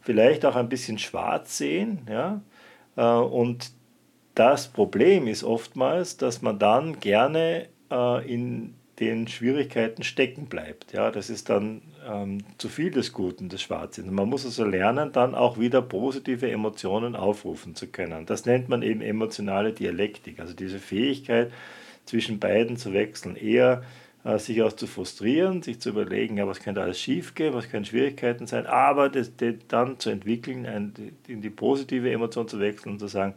vielleicht 0.00 0.44
auch 0.44 0.56
ein 0.56 0.68
bisschen 0.68 0.98
schwarz 0.98 1.58
sehen. 1.58 2.06
Ja? 2.08 2.40
Äh, 2.96 3.02
und 3.02 3.72
das 4.34 4.68
Problem 4.68 5.26
ist 5.26 5.44
oftmals, 5.44 6.16
dass 6.16 6.42
man 6.42 6.58
dann 6.58 7.00
gerne 7.00 7.66
äh, 7.90 8.32
in 8.32 8.74
den 9.00 9.28
Schwierigkeiten 9.28 10.02
stecken 10.02 10.46
bleibt. 10.46 10.92
Ja, 10.92 11.10
das 11.10 11.30
ist 11.30 11.50
dann 11.50 11.82
ähm, 12.08 12.38
zu 12.56 12.68
viel 12.68 12.90
des 12.90 13.12
Guten, 13.12 13.48
des 13.48 13.62
Schwarzsinns. 13.62 14.10
Man 14.10 14.28
muss 14.28 14.44
also 14.44 14.64
lernen, 14.64 15.12
dann 15.12 15.34
auch 15.34 15.58
wieder 15.58 15.82
positive 15.82 16.50
Emotionen 16.50 17.14
aufrufen 17.14 17.74
zu 17.74 17.88
können. 17.88 18.26
Das 18.26 18.46
nennt 18.46 18.68
man 18.68 18.82
eben 18.82 19.00
emotionale 19.00 19.72
Dialektik, 19.72 20.40
also 20.40 20.54
diese 20.54 20.78
Fähigkeit, 20.78 21.52
zwischen 22.04 22.38
beiden 22.38 22.76
zu 22.76 22.94
wechseln. 22.94 23.36
Eher 23.36 23.82
äh, 24.24 24.38
sich 24.38 24.62
auch 24.62 24.72
zu 24.72 24.86
frustrieren, 24.86 25.62
sich 25.62 25.80
zu 25.80 25.90
überlegen, 25.90 26.38
ja, 26.38 26.46
was 26.46 26.60
könnte 26.60 26.82
alles 26.82 26.98
schiefgehen, 26.98 27.54
was 27.54 27.68
können 27.70 27.84
Schwierigkeiten 27.84 28.46
sein, 28.46 28.66
aber 28.66 29.08
das, 29.08 29.36
das 29.36 29.54
dann 29.68 29.98
zu 29.98 30.10
entwickeln, 30.10 30.66
ein, 30.66 30.94
in 31.26 31.42
die 31.42 31.50
positive 31.50 32.10
Emotion 32.10 32.48
zu 32.48 32.58
wechseln 32.58 32.92
und 32.92 32.98
zu 32.98 33.08
sagen, 33.08 33.34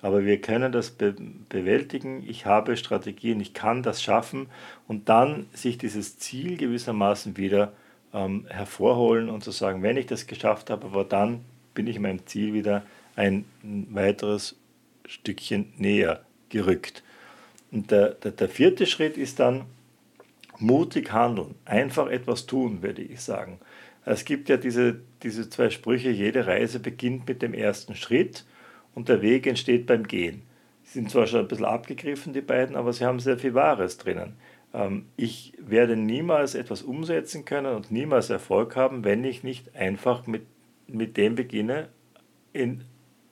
aber 0.00 0.24
wir 0.24 0.40
können 0.40 0.70
das 0.70 0.90
be 0.90 1.16
bewältigen, 1.48 2.22
ich 2.28 2.46
habe 2.46 2.76
Strategien, 2.76 3.40
ich 3.40 3.52
kann 3.52 3.82
das 3.82 4.02
schaffen 4.02 4.48
und 4.86 5.08
dann 5.08 5.46
sich 5.52 5.78
dieses 5.78 6.18
Ziel 6.18 6.56
gewissermaßen 6.56 7.36
wieder 7.36 7.72
ähm, 8.12 8.46
hervorholen 8.48 9.28
und 9.28 9.44
zu 9.44 9.50
sagen, 9.50 9.82
wenn 9.82 9.96
ich 9.96 10.06
das 10.06 10.26
geschafft 10.26 10.70
habe, 10.70 10.86
aber 10.86 11.04
dann 11.04 11.44
bin 11.74 11.86
ich 11.86 11.98
meinem 11.98 12.26
Ziel 12.26 12.54
wieder 12.54 12.82
ein 13.16 13.44
weiteres 13.62 14.56
Stückchen 15.06 15.72
näher 15.76 16.24
gerückt. 16.48 17.02
Und 17.70 17.90
der, 17.90 18.10
der, 18.10 18.32
der 18.32 18.48
vierte 18.48 18.86
Schritt 18.86 19.16
ist 19.16 19.40
dann 19.40 19.64
mutig 20.58 21.12
handeln, 21.12 21.54
einfach 21.64 22.08
etwas 22.08 22.46
tun, 22.46 22.82
würde 22.82 23.02
ich 23.02 23.20
sagen. 23.20 23.58
Es 24.04 24.24
gibt 24.24 24.48
ja 24.48 24.56
diese, 24.56 25.00
diese 25.22 25.50
zwei 25.50 25.70
Sprüche, 25.70 26.10
jede 26.10 26.46
Reise 26.46 26.80
beginnt 26.80 27.28
mit 27.28 27.42
dem 27.42 27.54
ersten 27.54 27.94
Schritt 27.94 28.44
und 28.94 29.08
der 29.08 29.20
Weg 29.22 29.46
entsteht 29.46 29.86
beim 29.86 30.06
Gehen. 30.06 30.42
Sie 30.82 31.00
sind 31.00 31.10
zwar 31.10 31.26
schon 31.26 31.40
ein 31.40 31.48
bisschen 31.48 31.66
abgegriffen, 31.66 32.32
die 32.32 32.40
beiden, 32.40 32.74
aber 32.74 32.92
sie 32.94 33.04
haben 33.04 33.20
sehr 33.20 33.38
viel 33.38 33.52
Wahres 33.52 33.98
drinnen. 33.98 34.34
Ähm, 34.74 35.06
ich 35.16 35.52
werde 35.58 35.96
niemals 35.96 36.54
etwas 36.54 36.82
umsetzen 36.82 37.44
können 37.44 37.74
und 37.74 37.90
niemals 37.90 38.30
Erfolg 38.30 38.76
haben, 38.76 39.04
wenn 39.04 39.24
ich 39.24 39.44
nicht 39.44 39.74
einfach 39.74 40.26
mit, 40.26 40.42
mit 40.86 41.16
dem 41.16 41.34
beginne, 41.34 41.88
in 42.52 42.84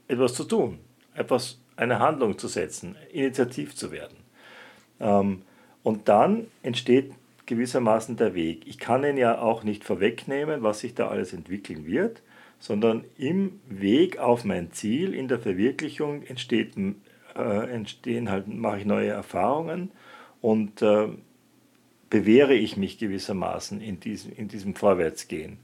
etwas 0.09 0.35
zu 0.35 0.44
tun, 0.44 0.79
etwas, 1.14 1.61
eine 1.77 1.99
Handlung 1.99 2.38
zu 2.38 2.49
setzen, 2.49 2.96
initiativ 3.12 3.75
zu 3.75 3.90
werden. 3.92 4.16
Ähm, 5.01 5.42
und 5.83 6.09
dann 6.09 6.46
entsteht 6.62 7.12
gewissermaßen 7.46 8.16
der 8.16 8.35
Weg. 8.35 8.66
Ich 8.66 8.79
kann 8.79 9.05
ihn 9.05 9.16
ja 9.16 9.38
auch 9.38 9.62
nicht 9.62 9.85
vorwegnehmen, 9.85 10.62
was 10.62 10.81
sich 10.81 10.94
da 10.94 11.09
alles 11.09 11.33
entwickeln 11.33 11.87
wird, 11.87 12.22
sondern 12.59 13.05
im 13.16 13.61
Weg 13.68 14.18
auf 14.18 14.44
mein 14.44 14.72
Ziel, 14.72 15.14
in 15.14 15.29
der 15.29 15.38
Verwirklichung 15.38 16.22
entsteht, 16.22 16.77
äh, 17.37 17.70
entstehen 17.70 18.31
halt, 18.31 18.49
mache 18.49 18.79
ich 18.79 18.85
neue 18.87 19.11
Erfahrungen 19.11 19.90
und 20.40 20.83
äh, 20.83 21.09
bewähre 22.11 22.55
ich 22.55 22.77
mich 22.77 22.99
gewissermaßen 22.99 23.81
in 23.81 24.01
diesem, 24.01 24.33
in 24.37 24.49
diesem 24.49 24.75
Vorwärtsgehen. 24.75 25.59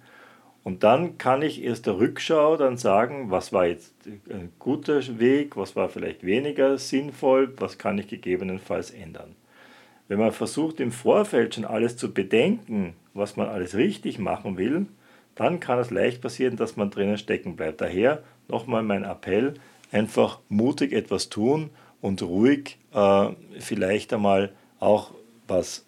Und 0.65 0.85
dann 0.85 1.19
kann 1.19 1.43
ich 1.43 1.63
erst 1.63 1.87
der 1.87 1.99
Rückschau 1.99 2.57
dann 2.57 2.77
sagen, 2.77 3.31
was 3.31 3.53
war 3.53 3.67
jetzt 3.67 3.95
ein 4.31 4.53
guter 4.59 5.01
Weg, 5.19 5.57
was 5.57 5.75
war 5.75 5.89
vielleicht 5.89 6.25
weniger 6.25 6.79
sinnvoll, 6.79 7.53
was 7.59 7.79
kann 7.79 7.99
ich 7.99 8.07
gegebenenfalls 8.07 8.91
ändern. 8.93 9.35
Wenn 10.07 10.19
man 10.19 10.33
versucht 10.33 10.79
im 10.79 10.93
Vorfeld 10.93 11.55
schon 11.55 11.65
alles 11.65 11.97
zu 11.97 12.13
bedenken, 12.13 12.95
was 13.15 13.37
man 13.37 13.49
alles 13.49 13.75
richtig 13.77 14.19
machen 14.19 14.57
will, 14.57 14.87
dann 15.35 15.59
kann 15.59 15.79
es 15.79 15.91
leicht 15.91 16.21
passieren, 16.21 16.57
dass 16.57 16.77
man 16.77 16.91
drinnen 16.91 17.19
stecken 17.19 17.57
bleibt. 17.57 17.81
Daher 17.81 18.23
nochmal 18.49 18.83
mein 18.83 19.05
Appell, 19.05 19.55
einfach 19.91 20.41
mutig 20.49 20.93
etwas 20.93 21.29
tun 21.29 21.71
und 22.01 22.23
ruhig 22.23 22.79
äh, 22.93 23.29
vielleicht 23.59 24.13
einmal 24.13 24.53
auch 24.79 25.13
was 25.49 25.87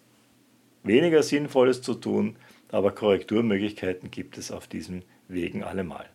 weniger 0.85 1.23
Sinnvolles 1.23 1.81
zu 1.81 1.95
tun, 1.95 2.35
aber 2.71 2.91
Korrekturmöglichkeiten 2.91 4.11
gibt 4.11 4.37
es 4.37 4.51
auf 4.51 4.67
diesen 4.67 5.03
Wegen 5.27 5.63
allemal. 5.63 6.05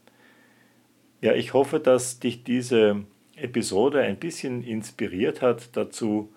Ja, 1.21 1.35
ich 1.35 1.53
hoffe, 1.53 1.81
dass 1.81 2.19
dich 2.19 2.45
diese 2.45 3.05
Episode 3.37 4.01
ein 4.01 4.17
bisschen 4.17 4.63
inspiriert 4.63 5.43
hat 5.43 5.77
dazu, 5.77 6.33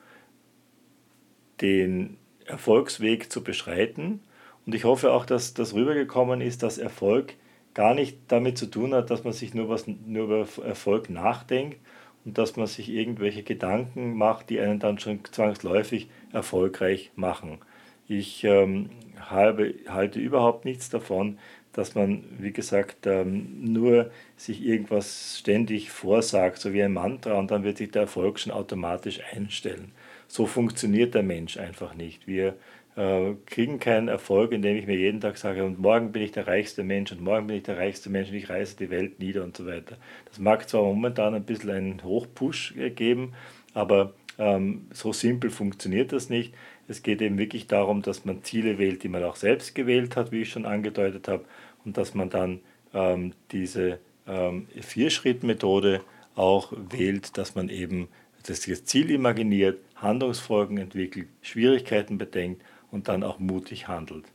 den 1.61 2.17
Erfolgsweg 2.45 3.31
zu 3.31 3.43
beschreiten. 3.43 4.21
Und 4.65 4.75
ich 4.75 4.83
hoffe 4.83 5.11
auch, 5.11 5.25
dass 5.25 5.53
das 5.53 5.73
rübergekommen 5.73 6.41
ist, 6.41 6.63
dass 6.63 6.77
Erfolg 6.77 7.35
gar 7.73 7.93
nicht 7.93 8.17
damit 8.27 8.57
zu 8.57 8.67
tun 8.67 8.93
hat, 8.93 9.09
dass 9.09 9.23
man 9.23 9.33
sich 9.33 9.53
nur, 9.53 9.69
was, 9.69 9.87
nur 9.87 10.25
über 10.25 10.47
Erfolg 10.65 11.09
nachdenkt 11.09 11.77
und 12.25 12.37
dass 12.37 12.55
man 12.55 12.67
sich 12.67 12.89
irgendwelche 12.89 13.43
Gedanken 13.43 14.15
macht, 14.15 14.49
die 14.49 14.59
einen 14.59 14.79
dann 14.79 14.99
schon 14.99 15.19
zwangsläufig 15.25 16.09
erfolgreich 16.31 17.11
machen. 17.15 17.59
Ich 18.07 18.43
ähm, 18.43 18.89
habe, 19.19 19.75
halte 19.87 20.19
überhaupt 20.19 20.65
nichts 20.65 20.89
davon, 20.89 21.37
dass 21.73 21.95
man, 21.95 22.23
wie 22.37 22.51
gesagt, 22.51 23.07
ähm, 23.07 23.73
nur 23.73 24.11
sich 24.37 24.63
irgendwas 24.63 25.39
ständig 25.39 25.89
vorsagt, 25.89 26.59
so 26.59 26.71
wie 26.71 26.83
ein 26.83 26.93
Mantra, 26.93 27.33
und 27.33 27.49
dann 27.49 27.63
wird 27.63 27.77
sich 27.77 27.91
der 27.91 28.03
Erfolg 28.03 28.39
schon 28.39 28.51
automatisch 28.51 29.19
einstellen. 29.33 29.91
So 30.27 30.45
funktioniert 30.45 31.15
der 31.15 31.23
Mensch 31.23 31.57
einfach 31.57 31.95
nicht. 31.95 32.27
Wir 32.27 32.55
äh, 32.95 33.33
kriegen 33.47 33.79
keinen 33.79 34.07
Erfolg, 34.07 34.51
indem 34.51 34.77
ich 34.77 34.85
mir 34.85 34.97
jeden 34.97 35.19
Tag 35.19 35.37
sage, 35.37 35.63
und 35.63 35.79
morgen 35.79 36.11
bin 36.11 36.21
ich 36.21 36.31
der 36.31 36.47
reichste 36.47 36.83
Mensch 36.83 37.11
und 37.11 37.21
morgen 37.21 37.47
bin 37.47 37.57
ich 37.57 37.63
der 37.63 37.77
reichste 37.77 38.09
Mensch 38.11 38.29
und 38.29 38.35
ich 38.35 38.49
reiße 38.49 38.77
die 38.77 38.91
Welt 38.91 39.19
nieder 39.19 39.43
und 39.43 39.57
so 39.57 39.65
weiter. 39.65 39.97
Das 40.29 40.39
mag 40.39 40.69
zwar 40.69 40.83
momentan 40.83 41.33
ein 41.33 41.43
bisschen 41.43 41.71
einen 41.71 42.03
Hochpush 42.03 42.75
geben, 42.95 43.33
aber 43.73 44.13
ähm, 44.37 44.87
so 44.91 45.11
simpel 45.13 45.49
funktioniert 45.49 46.11
das 46.11 46.29
nicht. 46.29 46.53
Es 46.87 47.01
geht 47.01 47.21
eben 47.21 47.37
wirklich 47.37 47.67
darum, 47.67 48.01
dass 48.01 48.25
man 48.25 48.43
Ziele 48.43 48.77
wählt, 48.77 49.03
die 49.03 49.09
man 49.09 49.23
auch 49.23 49.35
selbst 49.35 49.75
gewählt 49.75 50.15
hat, 50.15 50.31
wie 50.31 50.41
ich 50.41 50.49
schon 50.49 50.65
angedeutet 50.65 51.27
habe, 51.27 51.45
und 51.85 51.97
dass 51.97 52.13
man 52.13 52.29
dann 52.29 52.59
ähm, 52.93 53.33
diese 53.51 53.99
ähm, 54.27 54.67
Vier-Schritt-Methode 54.79 56.01
auch 56.35 56.73
wählt, 56.89 57.37
dass 57.37 57.55
man 57.55 57.69
eben 57.69 58.07
das 58.45 58.61
Ziel 58.61 59.11
imaginiert, 59.11 59.79
Handlungsfolgen 59.95 60.77
entwickelt, 60.77 61.27
Schwierigkeiten 61.41 62.17
bedenkt 62.17 62.61
und 62.91 63.07
dann 63.07 63.23
auch 63.23 63.39
mutig 63.39 63.87
handelt. 63.87 64.25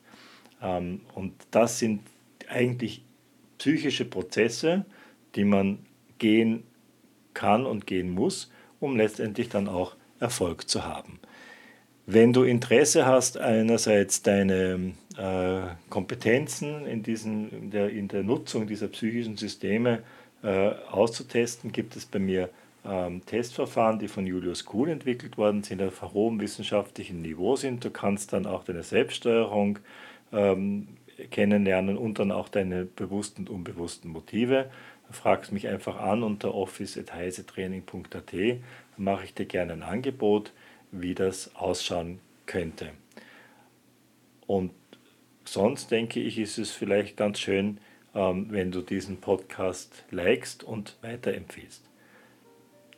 Ähm, 0.63 1.03
und 1.15 1.35
das 1.51 1.79
sind 1.79 2.03
eigentlich 2.49 3.03
psychische 3.59 4.05
Prozesse, 4.05 4.85
die 5.35 5.45
man 5.45 5.81
gehen 6.19 6.65
kann 7.35 7.67
und 7.67 7.87
gehen 7.87 8.11
muss, 8.11 8.51
um 8.81 8.97
letztendlich 8.97 9.49
dann 9.49 9.69
auch 9.69 9.97
Erfolg 10.21 10.69
zu 10.69 10.85
haben. 10.85 11.21
Wenn 12.11 12.33
du 12.33 12.45
Interesse 12.45 13.05
hast, 13.05 13.37
einerseits 13.37 14.23
deine 14.23 14.95
äh, 15.19 15.61
Kompetenzen 15.91 16.87
in, 16.87 17.03
diesen, 17.03 17.51
in, 17.53 17.71
der, 17.71 17.91
in 17.91 18.09
der 18.09 18.23
Nutzung 18.23 18.67
dieser 18.67 18.89
psychischen 18.89 19.37
Systeme 19.37 20.03
äh, 20.43 20.71
auszutesten, 20.91 21.71
gibt 21.71 21.97
es 21.97 22.07
bei 22.07 22.19
mir 22.19 22.49
ähm, 22.87 23.21
Testverfahren, 23.27 23.99
die 23.99 24.09
von 24.09 24.27
Julius 24.27 24.65
Kuhn 24.65 24.89
entwickelt 24.89 25.37
worden 25.37 25.63
sind, 25.63 25.83
auf 25.83 26.01
hohem 26.01 26.41
wissenschaftlichen 26.41 27.21
Niveau 27.21 27.57
sind. 27.57 27.85
Du 27.85 27.91
kannst 27.91 28.33
dann 28.33 28.47
auch 28.47 28.65
deine 28.65 28.85
Selbststeuerung 28.85 29.79
ähm, 30.33 30.89
kennenlernen 31.31 31.99
und 31.99 32.19
dann 32.21 32.33
auch 32.33 32.49
deine 32.49 32.87
bewussten 32.87 33.43
und 33.43 33.51
unbewussten 33.51 34.11
Motive. 34.11 34.71
Fragst 35.11 35.53
mich 35.53 35.69
einfach 35.69 36.01
an 36.01 36.23
unter 36.23 36.55
office.heisetraining.at, 36.55 38.33
mache 38.97 39.25
ich 39.27 39.35
dir 39.35 39.45
gerne 39.45 39.75
ein 39.75 39.83
Angebot 39.83 40.53
wie 40.91 41.15
das 41.15 41.55
ausschauen 41.55 42.21
könnte. 42.47 42.91
Und 44.47 44.73
sonst 45.45 45.91
denke 45.91 46.21
ich, 46.21 46.39
ist 46.39 46.57
es 46.59 46.71
vielleicht 46.71 47.17
ganz 47.17 47.39
schön, 47.39 47.79
ähm, 48.15 48.49
wenn 48.51 48.71
du 48.71 48.83
diesen 48.83 49.17
Podcast 49.19 50.05
likest 50.11 50.65
und 50.65 50.97
weiterempfiehlst. 51.03 51.85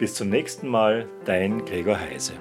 Bis 0.00 0.14
zum 0.14 0.30
nächsten 0.30 0.66
Mal, 0.66 1.06
dein 1.26 1.62
Gregor 1.66 2.00
Heise. 2.00 2.32